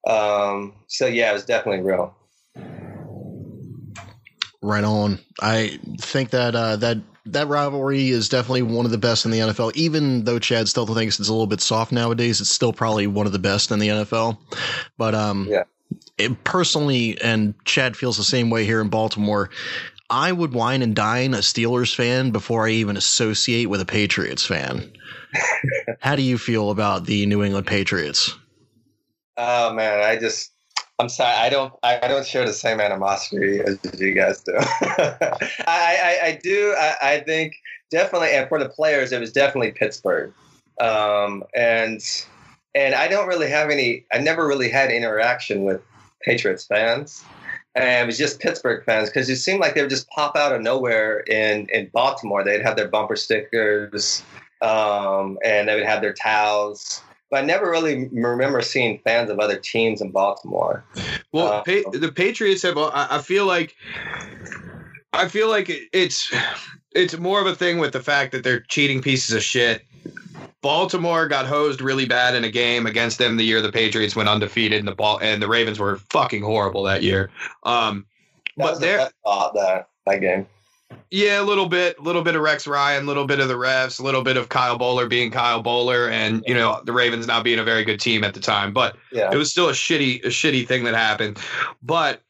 [0.08, 2.14] Um, so yeah, it was definitely real.
[4.62, 5.18] Right on.
[5.40, 9.38] I think that uh, that that rivalry is definitely one of the best in the
[9.38, 9.72] NFL.
[9.74, 13.26] Even though Chad still thinks it's a little bit soft nowadays, it's still probably one
[13.26, 14.38] of the best in the NFL.
[14.96, 15.64] But um, yeah.
[16.18, 19.50] It, personally, and Chad feels the same way here in Baltimore.
[20.08, 24.44] I would wine and dine a Steelers fan before I even associate with a Patriots
[24.44, 24.92] fan.
[26.00, 28.36] How do you feel about the New England Patriots?
[29.36, 30.52] Oh man, I just
[30.98, 34.54] I'm sorry, I don't I don't share the same animosity as you guys do.
[34.58, 37.54] I, I, I do I, I, think
[37.90, 40.32] definitely and for the players it was definitely Pittsburgh.
[40.80, 42.00] Um, and
[42.74, 45.80] and I don't really have any I never really had interaction with
[46.22, 47.24] Patriots fans.
[47.74, 50.52] And it was just Pittsburgh fans because it seemed like they would just pop out
[50.52, 52.44] of nowhere in, in Baltimore.
[52.44, 54.22] They'd have their bumper stickers
[54.60, 57.02] um, and they would have their towels
[57.32, 60.84] but I never really remember seeing fans of other teams in Baltimore.
[61.32, 62.76] Well, uh, pa- the Patriots have.
[62.76, 63.74] I feel like.
[65.14, 66.32] I feel like it's
[66.92, 69.82] it's more of a thing with the fact that they're cheating pieces of shit,
[70.60, 74.28] Baltimore got hosed really bad in a game against them the year the Patriots went
[74.28, 77.30] undefeated, and the ball and the Ravens were fucking horrible that year.
[77.62, 78.06] Um,
[78.56, 80.46] That but was the there, best thought that that game.
[81.10, 83.54] Yeah, a little bit, a little bit of Rex Ryan, a little bit of the
[83.54, 87.26] refs, a little bit of Kyle Boller being Kyle Boller, and you know the Ravens
[87.26, 88.72] not being a very good team at the time.
[88.72, 89.30] But Yeah.
[89.32, 91.38] it was still a shitty, a shitty thing that happened.
[91.82, 92.22] But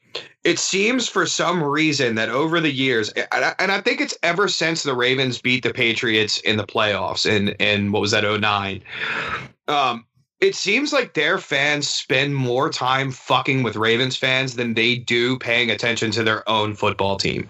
[0.43, 4.17] it seems for some reason that over the years, and I, and I think it's
[4.23, 8.23] ever since the Ravens beat the Patriots in the playoffs in in what was that
[8.25, 8.81] 09,
[9.67, 10.05] um,
[10.43, 15.39] it seems like their fans spend more time fucking with Ravens fans than they do
[15.39, 17.47] paying attention to their own football team.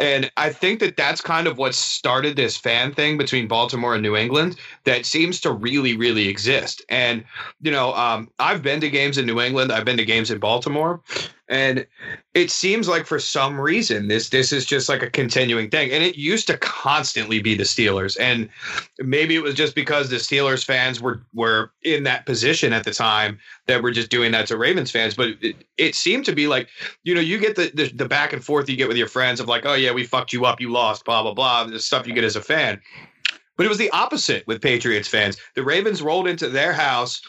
[0.00, 4.02] And I think that that's kind of what started this fan thing between Baltimore and
[4.02, 6.82] New England that seems to really, really exist.
[6.88, 7.24] And,
[7.60, 10.38] you know, um, I've been to games in New England, I've been to games in
[10.38, 11.02] Baltimore.
[11.50, 11.84] And
[12.32, 15.90] it seems like for some reason this this is just like a continuing thing.
[15.90, 18.16] And it used to constantly be the Steelers.
[18.20, 18.48] And
[19.00, 22.92] maybe it was just because the Steelers fans were were in that position at the
[22.92, 25.14] time that we're just doing that to Ravens fans.
[25.14, 26.68] But it, it seemed to be like,
[27.02, 29.40] you know, you get the, the the back and forth you get with your friends
[29.40, 32.06] of like, oh yeah, we fucked you up, you lost, blah blah blah, the stuff
[32.06, 32.80] you get as a fan.
[33.56, 35.36] But it was the opposite with Patriots fans.
[35.56, 37.20] The Ravens rolled into their house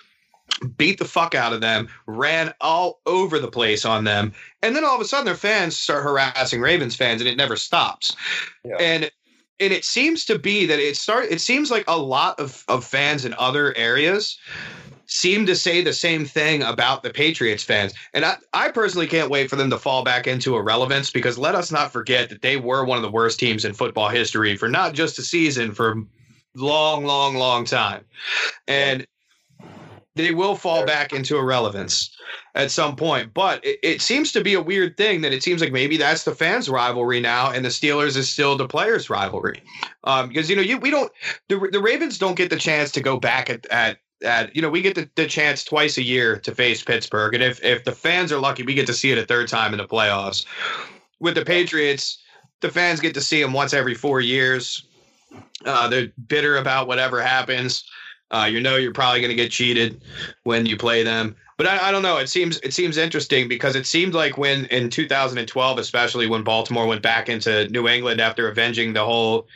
[0.78, 4.86] beat the fuck out of them, ran all over the place on them, and then
[4.86, 8.16] all of a sudden their fans start harassing Ravens fans, and it never stops.
[8.64, 8.76] Yeah.
[8.80, 9.12] And
[9.60, 11.26] and it seems to be that it start.
[11.30, 14.38] It seems like a lot of of fans in other areas
[15.12, 17.94] seem to say the same thing about the Patriots fans.
[18.14, 21.54] And I, I personally can't wait for them to fall back into irrelevance because let
[21.54, 24.70] us not forget that they were one of the worst teams in football history for
[24.70, 26.02] not just a season, for
[26.56, 28.06] long, long, long time.
[28.70, 29.06] And
[30.16, 32.16] they will fall back into irrelevance
[32.56, 33.34] at some point.
[33.34, 36.24] But it, it seems to be a weird thing that it seems like maybe that's
[36.24, 39.64] the fans' rivalry now, and the Steelers is still the players' rivalry.
[40.04, 41.12] Um, because you know, you we don't
[41.48, 43.98] the the Ravens don't get the chance to go back at at.
[44.24, 47.42] At, you know, we get the, the chance twice a year to face Pittsburgh, and
[47.42, 49.80] if if the fans are lucky, we get to see it a third time in
[49.80, 50.46] the playoffs.
[51.20, 52.20] With the Patriots,
[52.60, 54.86] the fans get to see them once every four years.
[55.66, 57.84] Uh, they're bitter about whatever happens.
[58.32, 60.02] Uh, you know you're probably going to get cheated
[60.44, 61.36] when you play them.
[61.58, 62.18] But I, I don't know.
[62.18, 66.88] It seems it seems interesting because it seemed like when in 2012, especially when Baltimore
[66.88, 69.48] went back into New England after avenging the whole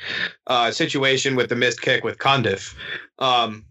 [0.46, 2.76] uh, situation with the missed kick with Cundiff,
[3.18, 3.66] um,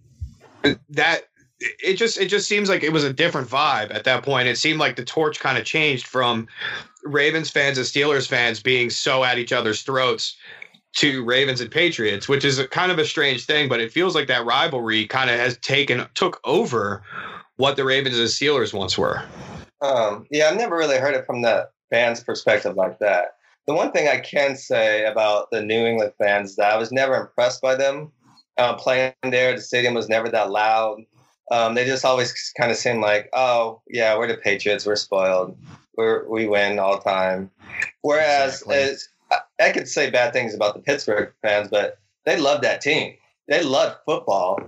[0.91, 1.29] that
[1.61, 4.49] it just it just seems like it was a different vibe at that point.
[4.49, 6.49] It seemed like the torch kind of changed from
[7.05, 10.37] Ravens fans and Steelers fans being so at each other's throats
[10.95, 14.15] to Ravens and Patriots, which is a, kind of a strange thing, but it feels
[14.15, 17.03] like that rivalry kind of has taken took over
[17.57, 19.23] what the Ravens and Steelers once were.
[19.81, 23.37] Um, yeah, I've never really heard it from the fans' perspective like that.
[23.67, 26.93] The one thing I can say about the New England fans is that I was
[26.93, 28.13] never impressed by them
[28.59, 29.55] uh, playing there.
[29.55, 31.01] The stadium was never that loud.
[31.51, 34.87] Um, they just always kind of seemed like, oh, yeah, we're the Patriots.
[34.87, 35.57] We're spoiled.
[35.97, 37.51] We're, we win all the time.
[38.03, 38.77] Whereas Exactly.
[38.77, 39.09] it's,
[39.61, 43.15] I, I could say bad things about the Pittsburgh fans, but they love that team.
[43.49, 44.59] They love football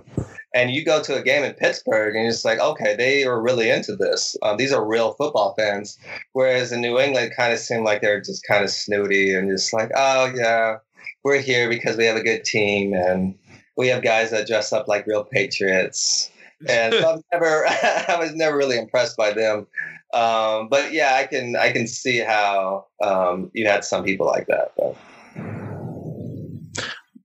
[0.53, 3.69] and you go to a game in Pittsburgh and it's like, okay, they are really
[3.69, 4.35] into this.
[4.41, 5.97] Um, these are real football fans.
[6.33, 9.49] Whereas in New England, it kind of seemed like they're just kind of snooty and
[9.49, 10.77] just like, oh yeah,
[11.23, 13.35] we're here because we have a good team and
[13.75, 16.31] we have guys that dress up like real patriots.
[16.67, 19.67] And so I've never, I was never really impressed by them.
[20.13, 24.47] Um, but yeah, I can, I can see how um, you had some people like
[24.47, 24.71] that.
[24.77, 24.95] But.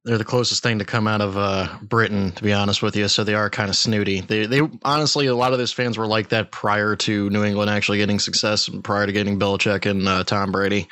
[0.05, 3.07] They're the closest thing to come out of uh, Britain, to be honest with you.
[3.07, 4.21] So they are kind of snooty.
[4.21, 7.71] They, they honestly, a lot of those fans were like that prior to New England
[7.71, 10.89] actually getting success, and prior to getting Belichick and uh, Tom Brady.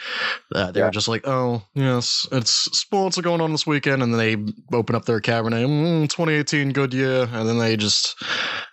[0.54, 0.86] Uh, they Yeah.
[0.86, 4.76] were just like, oh yes, it's sports are going on this weekend, and then they
[4.76, 8.14] open up their Cabernet, mm, 2018, good year, and then they just,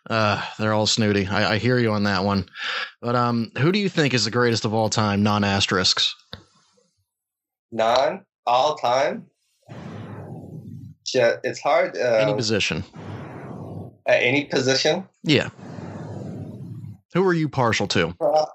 [0.08, 1.26] uh, they're all snooty.
[1.26, 2.48] I, I hear you on that one.
[3.02, 6.14] But um, who do you think is the greatest of all time, non asterisks?
[7.72, 9.26] Non all time.
[11.18, 11.98] Ja- It's hard.
[11.98, 12.84] Any Um, position.
[14.06, 15.08] at any position.
[15.24, 15.50] Yeah.
[17.14, 18.14] Who are you partial to?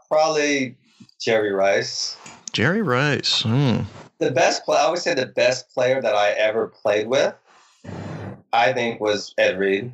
[0.09, 0.77] Probably
[1.21, 2.17] Jerry Rice.
[2.53, 3.43] Jerry Rice.
[3.43, 3.81] Hmm.
[4.19, 4.79] The best play.
[4.79, 7.35] I would say the best player that I ever played with.
[8.53, 9.91] I think was Ed Reed.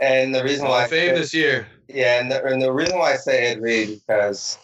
[0.00, 1.66] And the reason Hall why, of Fame this year.
[1.88, 4.56] yeah, and the, and the reason why I say Ed Reed because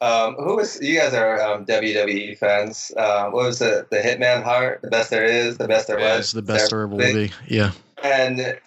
[0.00, 2.92] um, who was you guys are um, WWE fans?
[2.96, 3.90] Uh, what was it?
[3.90, 6.32] The Hitman Hart, the best there is, the best there Yeah, was.
[6.32, 7.30] The best there ever will be.
[7.46, 7.72] Yeah.
[8.02, 8.58] And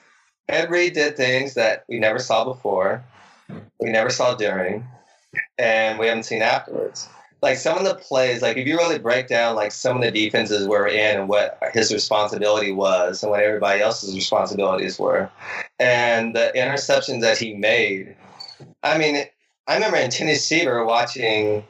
[0.49, 3.03] Ed Reed did things that we never saw before,
[3.79, 4.85] we never saw during,
[5.57, 7.07] and we haven't seen afterwards.
[7.41, 10.09] like some of the plays, like if you really break down like some of the
[10.11, 15.29] defenses we're in and what his responsibility was and what everybody else's responsibilities were,
[15.79, 18.15] and the interceptions that he made.
[18.81, 19.25] I mean,
[19.67, 21.63] I remember in Tennessee we were watching,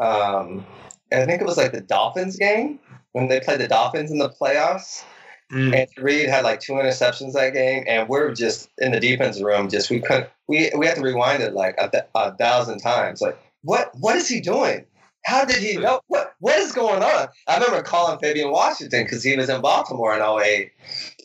[0.00, 0.66] um,
[1.12, 2.80] I think it was like the Dolphins game
[3.12, 5.04] when they played the Dolphins in the playoffs.
[5.52, 5.74] Mm.
[5.74, 9.68] And Reed had like two interceptions that game, and we're just in the defense room.
[9.68, 10.28] Just we couldn't.
[10.48, 13.22] We we had to rewind it like a, a thousand times.
[13.22, 14.84] Like what what is he doing?
[15.24, 16.00] How did he know?
[16.08, 17.28] What what is going on?
[17.46, 20.72] I remember calling Fabian Washington because he was in Baltimore in 08.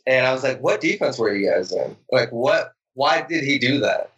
[0.06, 1.96] And I was like, what defense were you guys in?
[2.12, 4.11] Like what why did he do that?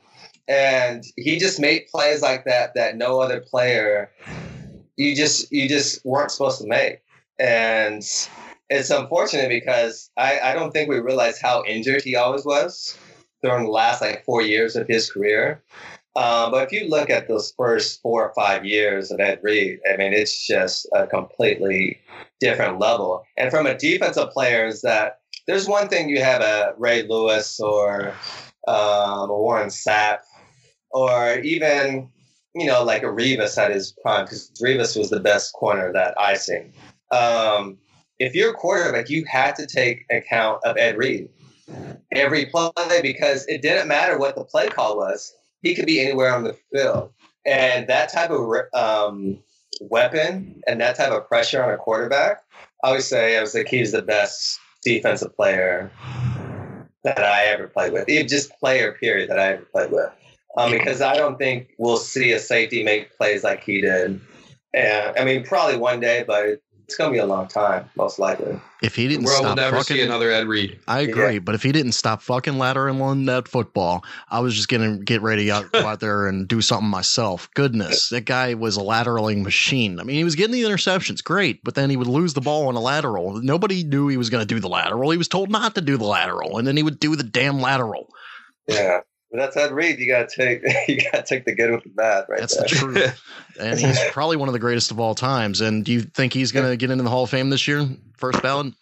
[0.47, 4.11] And he just made plays like that that no other player
[4.97, 7.01] you just you just weren't supposed to make.
[7.38, 8.03] And
[8.70, 12.97] it's unfortunate because I, I don't think we realize how injured he always was
[13.42, 15.62] during the last like four years of his career.
[16.16, 19.80] Um, but if you look at those first four or five years of Ed Reed,
[19.92, 21.99] I mean, it's just a completely
[22.38, 23.24] different level.
[23.36, 25.18] And from a defensive player, is that
[25.49, 28.14] there's one thing you have a Ray Lewis or
[28.68, 30.20] um, a Warren Sapp,
[30.95, 32.09] or even
[32.55, 36.14] you know like a Revis at his prime, because Revis was the best corner that
[36.18, 36.72] I seen.
[37.11, 37.76] Um,
[38.18, 41.28] if you're a quarterback, you had to take account of Ed Reed
[42.12, 42.70] every play
[43.03, 45.34] because it didn't matter what the play call was
[45.64, 47.11] he could be anywhere on the field.
[47.45, 49.38] And that type of um,
[49.80, 52.42] weapon and that type of pressure on a quarterback,
[52.84, 55.90] I would say I was like he's the best defensive player
[57.03, 58.09] that I ever played with.
[58.09, 60.11] Even just player period that I ever played with.
[60.57, 64.20] Um, because I don't think we'll see a safety make plays like he did.
[64.72, 68.61] And I mean, probably one day, but it's gonna be a long time, most likely.
[68.82, 70.78] If he didn't we stop never fucking, see another Ed Reed.
[70.86, 71.38] I agree, yeah.
[71.38, 75.46] but if he didn't stop fucking lateraling that football, I was just gonna get ready
[75.46, 77.48] to go out there and do something myself.
[77.55, 79.98] Goodness, that guy was a lateraling machine.
[79.98, 82.68] I mean, he was getting the interceptions, great, but then he would lose the ball
[82.68, 83.40] on a lateral.
[83.42, 85.11] Nobody knew he was gonna do the lateral.
[85.11, 87.61] He was told not to do the lateral, and then he would do the damn
[87.61, 88.09] lateral.
[88.68, 89.00] Yeah.
[89.35, 89.99] But that's Ed Reed.
[89.99, 92.39] You gotta take you gotta take the good with the bad, right?
[92.39, 92.68] That's there.
[92.68, 93.22] the truth.
[93.61, 95.61] and he's probably one of the greatest of all times.
[95.61, 97.85] And do you think he's gonna get into the Hall of Fame this year?
[98.16, 98.74] First ballot?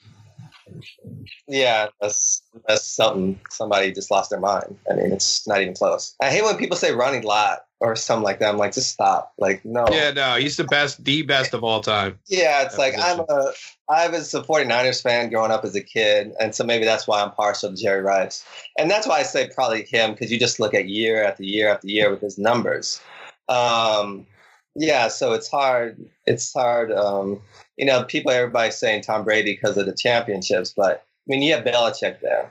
[1.48, 3.40] Yeah, that's that's something.
[3.48, 4.76] Somebody just lost their mind.
[4.90, 6.14] I mean, it's not even close.
[6.20, 8.50] I hate when people say Ronnie Lott or something like that.
[8.50, 9.32] I'm like, just stop.
[9.38, 9.84] Like, no.
[9.90, 12.18] Yeah, no, he's the best, the best of all time.
[12.28, 13.20] Yeah, it's like position.
[13.28, 13.52] I'm a
[13.88, 17.20] I was a 49ers fan growing up as a kid, and so maybe that's why
[17.20, 18.44] I'm partial to Jerry Rice.
[18.78, 21.68] And that's why I say probably him because you just look at year after year
[21.68, 23.00] after year with his numbers.
[23.48, 24.26] Um,
[24.76, 25.98] yeah, so it's hard.
[26.26, 26.92] It's hard.
[26.92, 27.40] Um,
[27.76, 31.54] you know, people, everybody's saying Tom Brady because of the championships, but I mean, you
[31.54, 32.50] have Belichick there,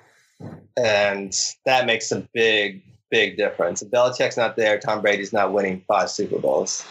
[0.78, 1.34] and
[1.66, 3.82] that makes a big, big difference.
[3.82, 6.86] If Belichick's not there, Tom Brady's not winning five Super Bowls.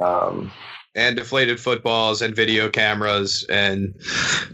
[0.00, 0.52] Um,
[0.94, 3.94] and deflated footballs and video cameras and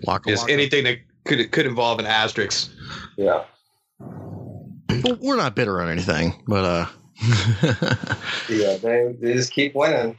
[0.05, 0.53] waka, just waka.
[0.53, 2.71] anything that could could involve an asterisk.
[3.17, 3.45] Yeah.
[4.01, 6.87] Well, we're not bitter on anything, but uh
[8.49, 10.19] yeah, they, they just keep winning.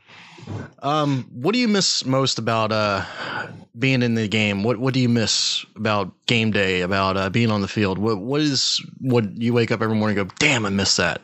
[0.80, 3.06] Um, what do you miss most about uh
[3.78, 4.64] being in the game?
[4.64, 6.82] What what do you miss about game day?
[6.82, 7.98] About uh, being on the field?
[7.98, 11.22] What what is what you wake up every morning and go, damn, I miss that.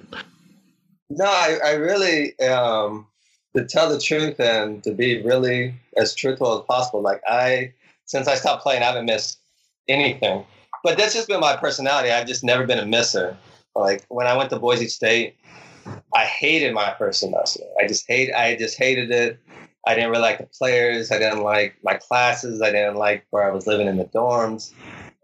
[1.09, 3.07] No, I, I really um
[3.55, 7.01] to tell the truth and to be really as truthful as possible.
[7.01, 7.73] Like I,
[8.05, 9.39] since I stopped playing, I haven't missed
[9.87, 10.45] anything.
[10.83, 12.11] But that's just been my personality.
[12.11, 13.35] I've just never been a misser.
[13.75, 15.35] Like when I went to Boise State,
[16.13, 17.63] I hated my first semester.
[17.79, 18.33] I just hate.
[18.33, 19.39] I just hated it.
[19.87, 21.11] I didn't really like the players.
[21.11, 22.61] I didn't like my classes.
[22.61, 24.73] I didn't like where I was living in the dorms.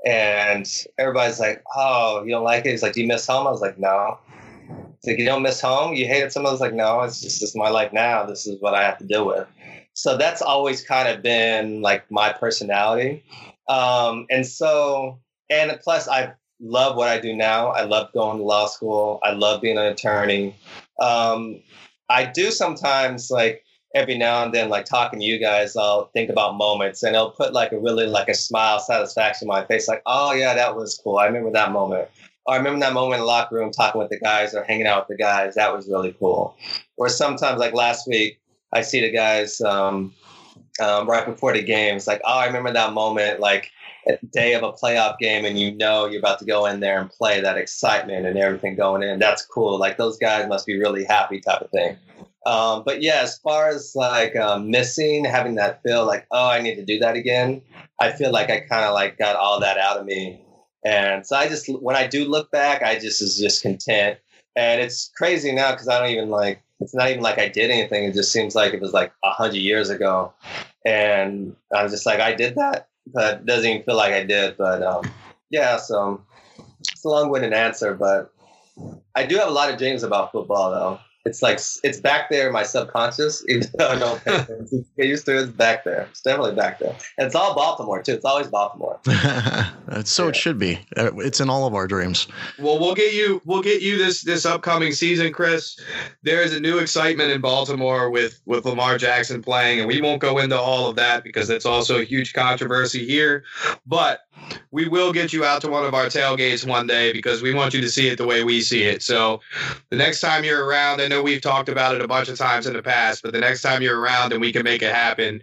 [0.05, 3.51] And everybody's like, "Oh, you don't like it?" He's like, "Do you miss home?" I
[3.51, 4.19] was like, "No."
[4.67, 5.93] He's like, you don't miss home?
[5.93, 6.53] You hated someone?
[6.53, 8.25] It's like, no, it's just my life now.
[8.25, 9.47] This is what I have to deal with.
[9.93, 13.23] So that's always kind of been like my personality.
[13.69, 16.33] Um, and so, and plus, I
[16.65, 17.67] love what I do now.
[17.67, 19.19] I love going to law school.
[19.23, 20.55] I love being an attorney.
[20.99, 21.61] Um,
[22.09, 23.63] I do sometimes like
[23.93, 27.31] every now and then, like talking to you guys, I'll think about moments and it'll
[27.31, 30.75] put like a really like a smile, satisfaction on my face, like, oh yeah, that
[30.75, 31.17] was cool.
[31.17, 32.09] I remember that moment.
[32.47, 35.07] I remember that moment in the locker room talking with the guys or hanging out
[35.07, 35.55] with the guys.
[35.55, 36.55] That was really cool.
[36.97, 38.39] Or sometimes, like last week,
[38.71, 40.13] I see the guys um,
[40.79, 41.95] um, right before the game.
[41.95, 43.71] It's like, oh, I remember that moment, like
[44.31, 47.09] day of a playoff game, and you know you're about to go in there and
[47.09, 47.41] play.
[47.41, 49.19] That excitement and everything going in.
[49.19, 49.79] That's cool.
[49.79, 51.97] Like those guys must be really happy, type of thing.
[52.45, 56.61] Um, but yeah, as far as like um, missing, having that feel like, oh, I
[56.61, 57.61] need to do that again.
[57.99, 60.45] I feel like I kind of like got all that out of me
[60.85, 64.19] and so I just, when I do look back, I just is just content.
[64.55, 66.61] and it's crazy now because I don't even like.
[66.81, 68.03] It's not even like I did anything.
[68.03, 70.33] It just seems like it was like a hundred years ago,
[70.85, 74.57] and I was just like, I did that, but doesn't even feel like I did.
[74.57, 75.09] But um,
[75.49, 76.21] yeah, so
[76.79, 78.31] it's a long-winded answer, but
[79.15, 82.47] I do have a lot of dreams about football, though it's like it's back there
[82.47, 83.43] in my subconscious.
[83.49, 84.45] Even though I don't pay
[84.97, 85.41] get used to it.
[85.41, 86.07] It's back there.
[86.11, 86.95] It's definitely back there.
[87.17, 88.13] And it's all Baltimore too.
[88.13, 88.99] It's always Baltimore.
[90.03, 90.29] so yeah.
[90.29, 90.79] it should be.
[90.95, 92.27] Uh, it's in all of our dreams.
[92.59, 93.41] Well, we'll get you.
[93.43, 95.79] We'll get you this this upcoming season, Chris.
[96.21, 100.21] There is a new excitement in Baltimore with with Lamar Jackson playing, and we won't
[100.21, 103.43] go into all of that because it's also a huge controversy here.
[103.87, 104.21] But
[104.71, 107.73] we will get you out to one of our tailgates one day because we want
[107.73, 109.01] you to see it the way we see it.
[109.01, 109.41] So
[109.89, 112.67] the next time you're around, I know we've talked about it a bunch of times
[112.67, 115.41] in the past, but the next time you're around and we can make it happen,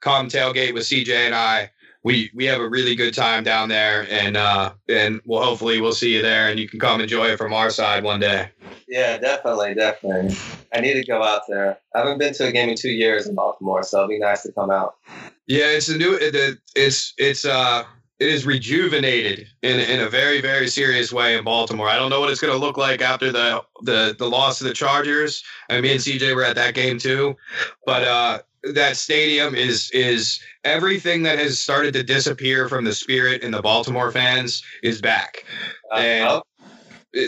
[0.00, 1.70] come tailgate with CJ and I.
[2.04, 5.92] We we have a really good time down there, and uh, and we'll hopefully we'll
[5.92, 8.48] see you there, and you can come enjoy it from our side one day.
[8.88, 10.36] Yeah, definitely, definitely.
[10.74, 11.78] I need to go out there.
[11.94, 14.42] I haven't been to a game in two years in Baltimore, so it'll be nice
[14.42, 14.96] to come out.
[15.46, 16.18] Yeah, it's a new.
[16.20, 17.84] It's it's uh
[18.18, 21.88] it is rejuvenated in in a very very serious way in Baltimore.
[21.88, 24.64] I don't know what it's going to look like after the the the loss to
[24.64, 25.42] the Chargers.
[25.68, 27.36] I mean, me and CJ were at that game too,
[27.84, 28.38] but uh,
[28.74, 33.62] that stadium is is everything that has started to disappear from the spirit in the
[33.62, 35.44] Baltimore fans is back,
[35.92, 36.42] uh, and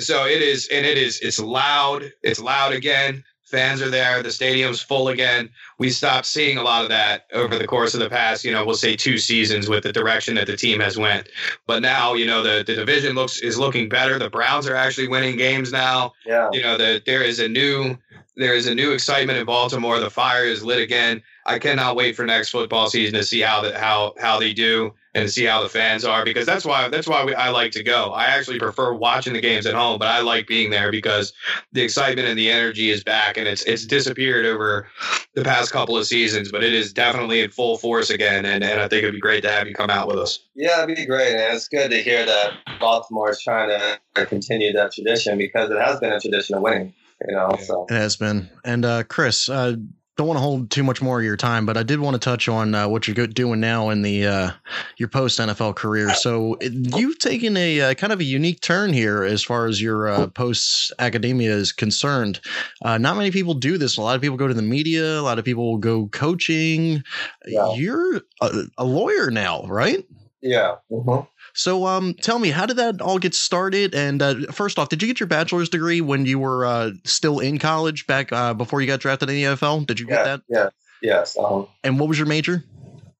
[0.00, 1.20] so it is, and it is.
[1.20, 2.10] It's loud.
[2.22, 3.24] It's loud again.
[3.44, 4.22] Fans are there.
[4.22, 5.50] The stadium's full again.
[5.78, 8.64] We stopped seeing a lot of that over the course of the past, you know,
[8.64, 11.28] we'll say two seasons with the direction that the team has went.
[11.66, 14.18] But now, you know, the, the division looks is looking better.
[14.18, 16.14] The Browns are actually winning games now.
[16.24, 16.48] Yeah.
[16.52, 17.96] You know, the, there is a new
[18.36, 20.00] there is a new excitement in Baltimore.
[20.00, 21.22] The fire is lit again.
[21.46, 24.92] I cannot wait for next football season to see how that how how they do
[25.14, 27.82] and see how the fans are because that's why that's why we, I like to
[27.82, 28.10] go.
[28.10, 31.32] I actually prefer watching the games at home, but I like being there because
[31.72, 34.88] the excitement and the energy is back, and it's it's disappeared over
[35.34, 38.44] the past couple of seasons, but it is definitely in full force again.
[38.44, 40.40] And, and I think it'd be great to have you come out with us.
[40.54, 44.72] Yeah, it'd be great, and it's good to hear that Baltimore is trying to continue
[44.72, 46.92] that tradition because it has been a tradition of winning.
[47.28, 48.50] You know, so it has been.
[48.64, 49.76] And uh, Chris, uh,
[50.16, 52.20] don't want to hold too much more of your time, but I did want to
[52.20, 54.50] touch on uh, what you're doing now in the uh,
[54.96, 56.14] your post NFL career.
[56.14, 60.08] So you've taken a uh, kind of a unique turn here as far as your
[60.08, 62.40] uh, post academia is concerned.
[62.84, 63.96] Uh, not many people do this.
[63.96, 65.18] A lot of people go to the media.
[65.18, 67.02] A lot of people go coaching.
[67.46, 67.74] Yeah.
[67.74, 70.06] You're a, a, lawyer now, right?
[70.42, 70.76] Yeah.
[70.92, 71.26] Mm-hmm.
[71.54, 73.94] So, um, tell me, how did that all get started?
[73.94, 77.38] And uh, first off, did you get your bachelor's degree when you were uh, still
[77.38, 79.86] in college back uh, before you got drafted in the NFL?
[79.86, 80.42] Did you yeah, get that?
[80.48, 80.68] Yeah.
[81.00, 81.38] Yes.
[81.38, 82.64] Um, and what was your major?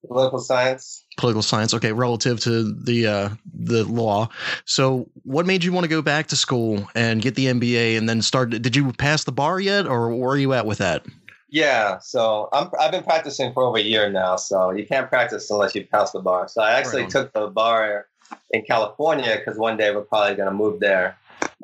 [0.09, 1.05] Political science.
[1.16, 1.74] Political science.
[1.74, 4.28] Okay, relative to the uh, the law.
[4.64, 8.09] So, what made you want to go back to school and get the MBA, and
[8.09, 8.51] then start?
[8.51, 11.07] Did you pass the bar yet, or where are you at with that?
[11.49, 14.35] Yeah, so I'm, I've been practicing for over a year now.
[14.37, 16.49] So you can't practice unless you pass the bar.
[16.49, 18.09] So I actually right took the bar
[18.51, 21.16] in California because one day we're probably going to move there.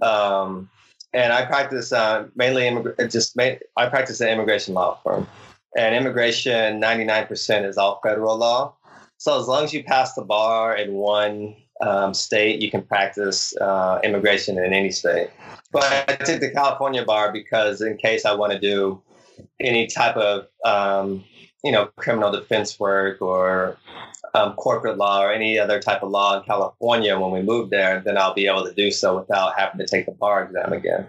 [0.03, 0.68] Um,
[1.12, 5.27] and I practice uh, mainly immig- just ma- I practice an immigration law firm,
[5.77, 8.75] and immigration 99% is all federal law.
[9.18, 13.57] So as long as you pass the bar in one um, state, you can practice
[13.57, 15.31] uh, immigration in any state.
[15.73, 19.03] But I took the California bar because in case I want to do
[19.61, 21.25] any type of um,
[21.64, 23.77] you know criminal defense work or
[24.35, 28.01] um, corporate law or any other type of law in California when we move there,
[28.01, 31.07] then I'll be able to do so without having to take the bar exam again.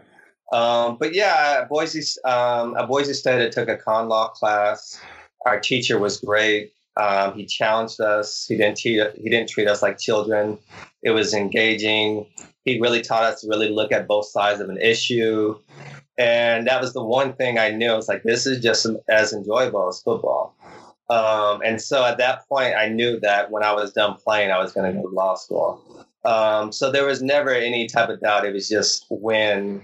[0.51, 4.99] Um, but yeah, Boise, um, at Boise State, I took a con law class.
[5.45, 6.73] Our teacher was great.
[6.97, 8.45] Um, he challenged us.
[8.47, 10.57] He didn't treat he didn't treat us like children.
[11.03, 12.27] It was engaging.
[12.65, 15.57] He really taught us to really look at both sides of an issue,
[16.17, 17.95] and that was the one thing I knew.
[17.95, 20.40] It's like this is just as enjoyable as football.
[21.11, 24.59] Um, and so at that point, I knew that when I was done playing, I
[24.59, 26.07] was going to go to law school.
[26.23, 28.45] Um, so there was never any type of doubt.
[28.45, 29.81] It was just when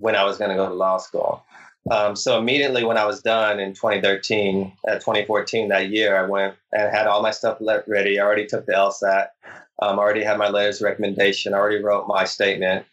[0.00, 1.42] when I was going to go to law school.
[1.90, 6.54] Um, so immediately when I was done in 2013, uh, 2014, that year, I went
[6.72, 7.56] and had all my stuff
[7.86, 8.20] ready.
[8.20, 9.28] I already took the LSAT.
[9.80, 11.54] Um, I already had my letters of recommendation.
[11.54, 12.84] I already wrote my statement.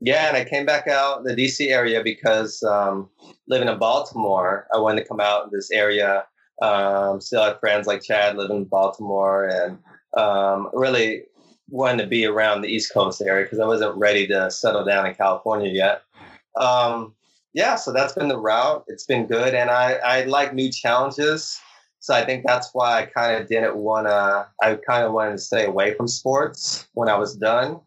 [0.00, 3.10] Yeah, and I came back out the DC area because um,
[3.48, 6.24] living in Baltimore, I wanted to come out in this area
[6.62, 9.78] um, still have friends like Chad live in Baltimore, and
[10.20, 11.24] um, really
[11.70, 15.06] wanted to be around the East Coast area because I wasn't ready to settle down
[15.06, 16.02] in California yet.
[16.56, 17.14] Um,
[17.52, 18.84] yeah, so that's been the route.
[18.88, 21.58] It's been good, and I I like new challenges.
[22.00, 24.46] So I think that's why I kind of didn't want to.
[24.62, 27.80] I kind of wanted to stay away from sports when I was done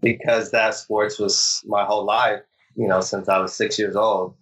[0.00, 2.42] because that sports was my whole life.
[2.76, 4.34] You know, since I was six years old.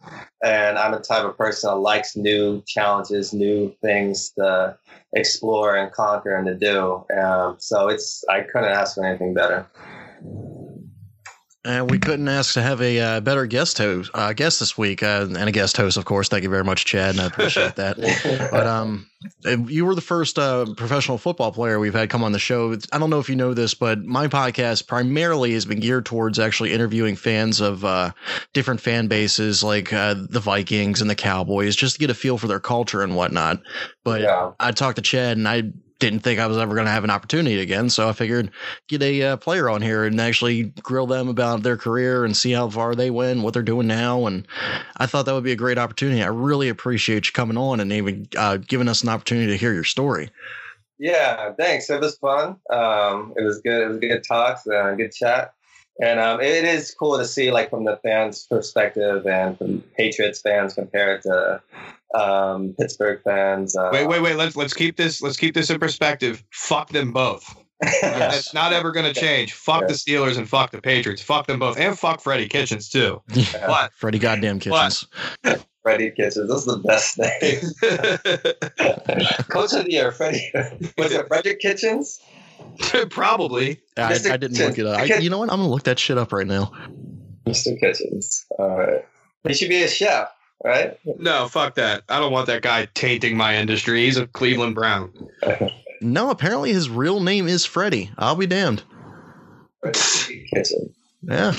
[0.45, 4.77] And I'm the type of person that likes new challenges, new things to
[5.15, 7.05] explore and conquer and to do.
[7.17, 9.67] Um, so it's, I couldn't ask for anything better.
[11.65, 15.03] And we couldn't ask to have a uh, better guest host, uh, guest this week,
[15.03, 16.29] uh, and a guest host, of course.
[16.29, 17.99] Thank you very much, Chad, and I appreciate that.
[18.53, 19.11] but um,
[19.67, 22.77] you were the first uh, professional football player we've had come on the show.
[22.93, 26.39] I don't know if you know this, but my podcast primarily has been geared towards
[26.39, 28.13] actually interviewing fans of uh,
[28.53, 32.39] different fan bases, like uh, the Vikings and the Cowboys, just to get a feel
[32.39, 33.61] for their culture and whatnot.
[34.05, 34.53] But yeah.
[34.61, 37.11] I talked to Chad, and I didn't think I was ever going to have an
[37.11, 37.91] opportunity again.
[37.91, 38.51] So I figured
[38.89, 42.53] get a uh, player on here and actually grill them about their career and see
[42.53, 44.27] how far they went, what they're doing now.
[44.27, 44.47] And
[44.97, 46.23] I thought that would be a great opportunity.
[46.23, 49.75] I really appreciate you coming on and even uh, giving us an opportunity to hear
[49.75, 50.31] your story.
[50.99, 51.89] Yeah, thanks.
[51.91, 52.57] It was fun.
[52.70, 53.83] Um, it was good.
[53.83, 55.53] It was good talks, uh, good chat.
[56.01, 60.41] And um, it is cool to see, like, from the fans' perspective and from Patriots
[60.41, 61.61] fans compared to
[62.15, 63.77] um, Pittsburgh fans.
[63.77, 64.37] Uh, wait, wait, wait.
[64.37, 66.43] Let's let's keep this let's keep this in perspective.
[66.51, 67.57] Fuck them both.
[67.83, 68.39] yes.
[68.39, 69.53] It's not ever going to change.
[69.53, 71.23] Fuck the Steelers and fuck the Patriots.
[71.23, 73.23] Fuck them both, and fuck Freddie Kitchens too.
[73.35, 73.67] Yeah.
[73.67, 75.07] But Freddie goddamn Kitchens.
[75.43, 76.49] But, Freddie Kitchens.
[76.49, 77.61] This is the best name.
[79.49, 80.51] Coach of the year, Freddie.
[80.99, 82.21] Was it Frederick Kitchens?
[83.11, 83.81] Probably.
[83.97, 84.99] I, I, didn't look it up.
[84.99, 85.53] I, you know what?
[85.53, 86.73] I'm gonna look that shit up right now.
[87.47, 87.79] Mr.
[87.79, 88.45] Kitchens.
[88.59, 89.05] All right.
[89.47, 90.29] He should be a chef
[90.65, 90.99] right?
[91.05, 92.03] No, fuck that.
[92.09, 94.05] I don't want that guy tainting my industry.
[94.05, 95.13] He's a Cleveland Brown.
[96.01, 98.11] no, apparently his real name is Freddie.
[98.19, 98.83] I'll be damned.
[101.23, 101.53] yeah.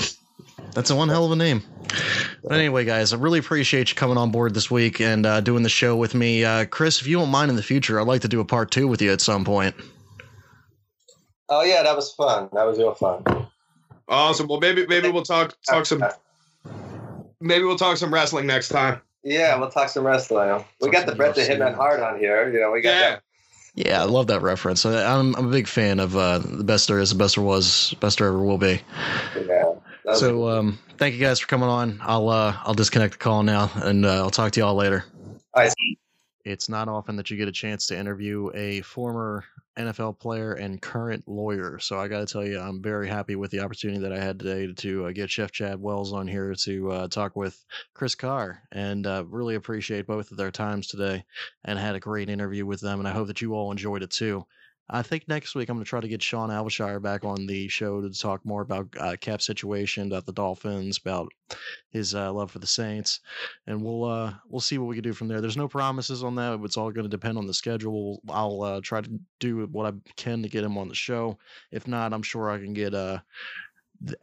[0.74, 1.62] That's a one hell of a name.
[2.42, 5.62] But anyway, guys, I really appreciate you coming on board this week and uh, doing
[5.62, 6.44] the show with me.
[6.44, 8.70] Uh, Chris, if you don't mind in the future, I'd like to do a part
[8.70, 9.74] two with you at some point.
[11.48, 12.48] Oh yeah, that was fun.
[12.52, 13.24] That was real fun.
[14.08, 14.46] Awesome.
[14.46, 16.02] Well, maybe maybe we'll talk talk some
[17.40, 19.00] maybe we'll talk some wrestling next time.
[19.22, 20.64] Yeah, we'll talk some wrestling.
[20.80, 22.50] We talk got the breath Bret the Hitman Hart on here.
[22.50, 23.10] You know, we got yeah.
[23.10, 23.22] that.
[23.74, 24.84] Yeah, I love that reference.
[24.84, 27.94] I'm I'm a big fan of uh, the best there is, the best there was,
[28.00, 28.80] best there ever will be.
[29.46, 29.74] Yeah.
[30.14, 32.00] So um, thank you guys for coming on.
[32.02, 35.04] I'll uh, I'll disconnect the call now, and uh, I'll talk to y'all later.
[35.54, 35.72] All right.
[36.44, 39.44] It's not often that you get a chance to interview a former
[39.78, 41.78] NFL player and current lawyer.
[41.78, 44.38] So I got to tell you, I'm very happy with the opportunity that I had
[44.38, 47.64] today to, uh, get Chef Chad Wells on here to uh, talk with
[47.94, 51.24] Chris Carr, and uh, really appreciate both of their times today,
[51.64, 52.98] and had a great interview with them.
[52.98, 54.44] And I hope that you all enjoyed it too.
[54.92, 57.68] I think next week I'm going to try to get Sean Alvashire back on the
[57.68, 61.28] show to talk more about uh, Cap situation, about the Dolphins, about
[61.90, 63.20] his uh, love for the Saints,
[63.68, 65.40] and we'll uh, we'll see what we can do from there.
[65.40, 68.20] There's no promises on that; it's all going to depend on the schedule.
[68.28, 71.38] I'll uh, try to do what I can to get him on the show.
[71.70, 72.92] If not, I'm sure I can get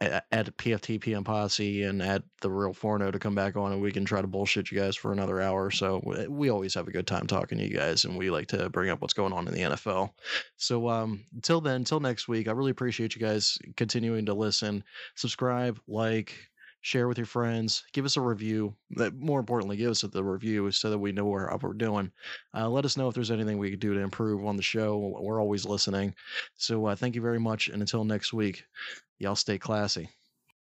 [0.00, 3.92] at PFT PM Posse and at the Real Forno to come back on and we
[3.92, 5.70] can try to bullshit you guys for another hour.
[5.70, 8.68] So we always have a good time talking to you guys and we like to
[8.70, 10.10] bring up what's going on in the NFL.
[10.56, 14.82] So um, until then, until next week, I really appreciate you guys continuing to listen,
[15.14, 16.34] subscribe, like,
[16.80, 18.76] share with your friends, give us a review.
[18.90, 22.12] That More importantly, give us the review so that we know what we're doing.
[22.54, 25.16] Uh, let us know if there's anything we could do to improve on the show.
[25.20, 26.14] We're always listening.
[26.56, 27.68] So uh, thank you very much.
[27.68, 28.64] And until next week,
[29.18, 30.17] y'all stay classy.